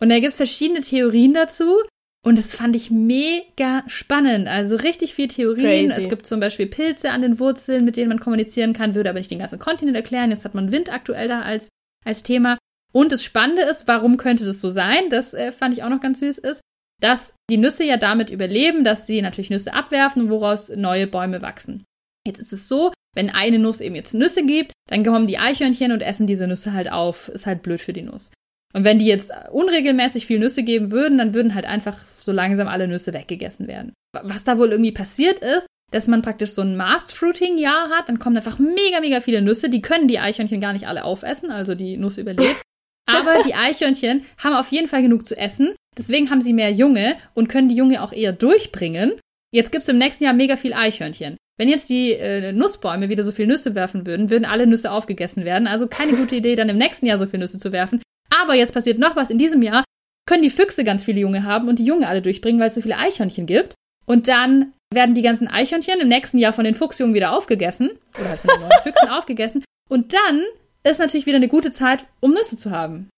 [0.00, 1.82] Und da gibt es verschiedene Theorien dazu.
[2.24, 4.48] Und das fand ich mega spannend.
[4.48, 5.90] Also richtig viel Theorien.
[5.90, 6.02] Crazy.
[6.02, 9.20] Es gibt zum Beispiel Pilze an den Wurzeln, mit denen man kommunizieren kann, würde aber
[9.20, 10.30] nicht den ganzen Kontinent erklären.
[10.30, 11.68] Jetzt hat man Wind aktuell da als,
[12.04, 12.58] als Thema.
[12.92, 15.08] Und das Spannende ist, warum könnte das so sein?
[15.08, 16.60] Das äh, fand ich auch noch ganz süß, ist,
[17.00, 21.84] dass die Nüsse ja damit überleben, dass sie natürlich Nüsse abwerfen, woraus neue Bäume wachsen.
[22.26, 25.92] Jetzt ist es so, wenn eine Nuss eben jetzt Nüsse gibt, dann kommen die Eichhörnchen
[25.92, 27.28] und essen diese Nüsse halt auf.
[27.28, 28.30] Ist halt blöd für die Nuss.
[28.74, 32.68] Und wenn die jetzt unregelmäßig viel Nüsse geben würden, dann würden halt einfach so langsam
[32.68, 33.94] alle Nüsse weggegessen werden.
[34.22, 38.36] Was da wohl irgendwie passiert ist, dass man praktisch so ein Mast-Fruiting-Jahr hat, dann kommen
[38.36, 39.70] einfach mega, mega viele Nüsse.
[39.70, 42.60] Die können die Eichhörnchen gar nicht alle aufessen, also die Nuss überlebt.
[43.06, 45.74] Aber die Eichhörnchen haben auf jeden Fall genug zu essen.
[45.96, 49.12] Deswegen haben sie mehr Junge und können die Junge auch eher durchbringen.
[49.54, 51.36] Jetzt gibt es im nächsten Jahr mega viel Eichhörnchen.
[51.58, 55.44] Wenn jetzt die äh, Nussbäume wieder so viel Nüsse werfen würden, würden alle Nüsse aufgegessen
[55.44, 55.66] werden.
[55.66, 58.02] Also keine gute Idee, dann im nächsten Jahr so viel Nüsse zu werfen.
[58.30, 59.30] Aber jetzt passiert noch was.
[59.30, 59.84] In diesem Jahr
[60.26, 62.82] können die Füchse ganz viele Junge haben und die Junge alle durchbringen, weil es so
[62.82, 63.74] viele Eichhörnchen gibt.
[64.04, 67.90] Und dann werden die ganzen Eichhörnchen im nächsten Jahr von den Fuchsjungen wieder aufgegessen.
[68.18, 69.64] Oder halt von den neuen Füchsen aufgegessen.
[69.88, 70.44] Und dann
[70.84, 73.08] ist natürlich wieder eine gute Zeit, um Nüsse zu haben.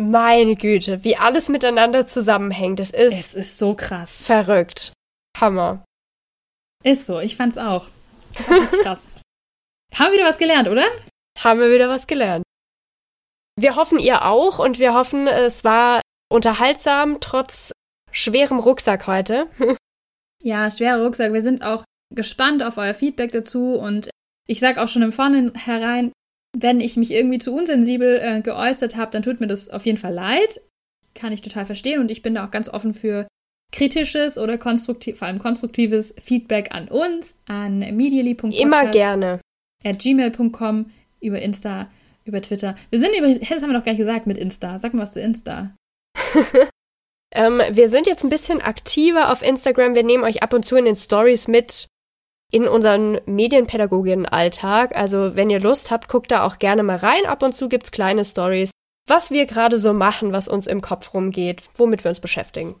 [0.00, 2.80] Meine Güte, wie alles miteinander zusammenhängt.
[2.80, 4.22] Es ist, es ist so krass.
[4.24, 4.92] Verrückt.
[5.38, 5.84] Hammer.
[6.84, 7.88] Ist so, ich fand's auch.
[8.32, 9.08] Das ist richtig krass.
[9.94, 10.84] Haben wir wieder was gelernt, oder?
[11.38, 12.44] Haben wir wieder was gelernt.
[13.56, 16.00] Wir hoffen, ihr auch und wir hoffen, es war
[16.30, 17.72] unterhaltsam, trotz
[18.12, 19.48] schwerem Rucksack heute.
[20.42, 21.32] ja, schwerer Rucksack.
[21.32, 24.10] Wir sind auch gespannt auf euer Feedback dazu und
[24.46, 26.12] ich sage auch schon im Vornherein,
[26.56, 29.98] wenn ich mich irgendwie zu unsensibel äh, geäußert habe, dann tut mir das auf jeden
[29.98, 30.60] Fall leid.
[31.14, 33.28] Kann ich total verstehen und ich bin da auch ganz offen für
[33.72, 38.60] kritisches oder konstruktiv, vor allem konstruktives Feedback an uns, an medially.podcast.
[38.60, 39.40] Immer gerne.
[39.84, 40.90] At gmail.com,
[41.20, 41.90] über Insta,
[42.24, 42.74] über Twitter.
[42.90, 44.78] Wir sind übrigens, das haben wir doch gar nicht gesagt mit Insta.
[44.78, 45.74] Sag mal was zu Insta.
[47.34, 49.94] ähm, wir sind jetzt ein bisschen aktiver auf Instagram.
[49.94, 51.86] Wir nehmen euch ab und zu in den Stories mit
[52.52, 54.96] in unseren Medienpädagoginnen-Alltag.
[54.96, 57.24] Also wenn ihr Lust habt, guckt da auch gerne mal rein.
[57.26, 58.72] Ab und zu gibt es kleine Stories,
[59.06, 62.74] was wir gerade so machen, was uns im Kopf rumgeht, womit wir uns beschäftigen.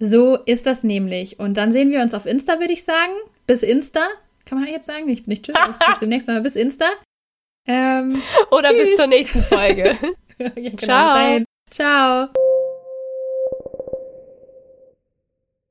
[0.00, 1.38] So ist das nämlich.
[1.38, 3.12] Und dann sehen wir uns auf Insta, würde ich sagen.
[3.46, 4.08] Bis Insta.
[4.46, 5.04] Kann man jetzt sagen?
[5.04, 5.54] Nicht, nicht tschüss.
[5.90, 6.86] bis demnächst mal bis Insta.
[7.68, 8.88] Ähm, Oder tschüss.
[8.88, 9.96] bis zur nächsten Folge.
[10.38, 11.44] ja, genau Ciao.
[11.70, 12.49] Ciao.